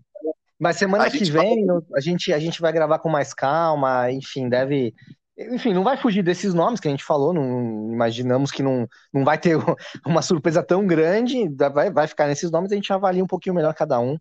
Mas 0.58 0.78
semana 0.78 1.06
a 1.06 1.12
que 1.12 1.24
vem 1.26 1.66
vai... 1.66 1.78
a, 1.96 2.00
gente, 2.00 2.34
a 2.34 2.40
gente 2.40 2.62
vai 2.62 2.72
gravar 2.72 3.00
com 3.00 3.10
mais 3.10 3.34
calma, 3.34 4.10
enfim, 4.12 4.50
deve 4.50 4.94
enfim, 5.38 5.74
não 5.74 5.84
vai 5.84 5.98
fugir 5.98 6.24
desses 6.24 6.54
nomes 6.54 6.80
que 6.80 6.88
a 6.88 6.92
gente 6.92 7.04
falou, 7.04 7.34
não 7.34 7.92
imaginamos 7.92 8.52
que 8.52 8.64
não, 8.64 8.88
não 9.14 9.26
vai 9.26 9.38
ter 9.38 9.58
uma 10.06 10.22
surpresa 10.22 10.64
tão 10.64 10.86
grande, 10.88 11.50
vai, 11.74 11.92
vai 11.92 12.08
ficar 12.08 12.28
nesses 12.28 12.50
nomes, 12.50 12.72
a 12.72 12.76
gente 12.76 12.92
avalia 12.94 13.24
um 13.24 13.28
pouquinho 13.28 13.56
melhor 13.56 13.74
cada 13.74 14.00
um. 14.00 14.18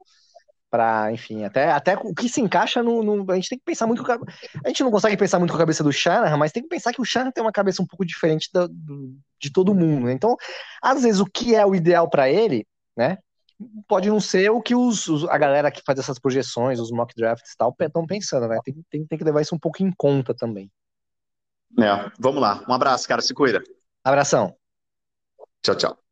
para, 0.71 1.13
enfim, 1.13 1.45
até, 1.45 1.71
até 1.71 1.97
o 1.97 2.15
que 2.15 2.29
se 2.29 2.41
encaixa 2.41 2.83
no, 2.83 3.03
no, 3.03 3.31
A 3.31 3.37
gente 3.37 3.49
tem 3.51 3.59
que 3.59 3.65
pensar 3.65 3.87
muito. 3.87 4.05
A 4.65 4.69
gente 4.69 4.83
não 4.83 4.91
consegue 4.91 5.17
pensar 5.17 5.39
muito 5.39 5.53
com 5.53 5.57
a 5.57 5.61
cabeça 5.61 5.85
do 5.85 5.93
Shanahan, 5.93 6.37
mas 6.37 6.53
tem 6.53 6.63
que 6.63 6.69
pensar 6.69 6.93
que 6.93 7.01
o 7.01 7.05
Shanahan 7.05 7.31
tem 7.33 7.45
uma 7.45 7.53
cabeça 7.53 7.83
um 7.83 7.87
pouco 7.87 8.05
diferente 8.05 8.51
do, 8.53 8.69
de 9.41 9.53
todo 9.53 9.75
mundo. 9.75 10.07
Né? 10.07 10.13
Então, 10.13 10.37
às 10.83 11.03
vezes, 11.03 11.21
o 11.21 11.27
que 11.27 11.55
é 11.55 11.65
o 11.65 11.75
ideal 11.77 12.11
para 12.11 12.29
ele, 12.31 12.67
né? 12.97 13.19
Pode 13.89 14.09
não 14.09 14.21
ser 14.21 14.51
o 14.51 14.61
que 14.61 14.75
os, 14.75 15.07
os, 15.09 15.25
a 15.29 15.39
galera 15.39 15.71
que 15.71 15.83
faz 15.87 15.99
essas 15.99 16.19
projeções, 16.19 16.81
os 16.81 16.91
mock 16.91 17.15
drafts 17.17 17.53
e 17.53 17.57
tal, 17.57 17.75
estão 17.81 18.05
pensando, 18.07 18.49
né? 18.49 18.59
Tem, 18.65 18.75
tem, 18.91 19.07
tem 19.07 19.19
que 19.19 19.25
levar 19.25 19.43
isso 19.43 19.55
um 19.55 19.59
pouco 19.59 19.83
em 19.83 19.93
conta 19.97 20.35
também. 20.35 20.71
É, 21.79 22.11
vamos 22.19 22.41
lá. 22.41 22.63
Um 22.69 22.73
abraço, 22.73 23.07
cara. 23.09 23.23
Se 23.23 23.35
cuida. 23.35 23.63
Abração. 24.05 24.57
Tchau, 25.63 25.75
tchau. 25.77 26.04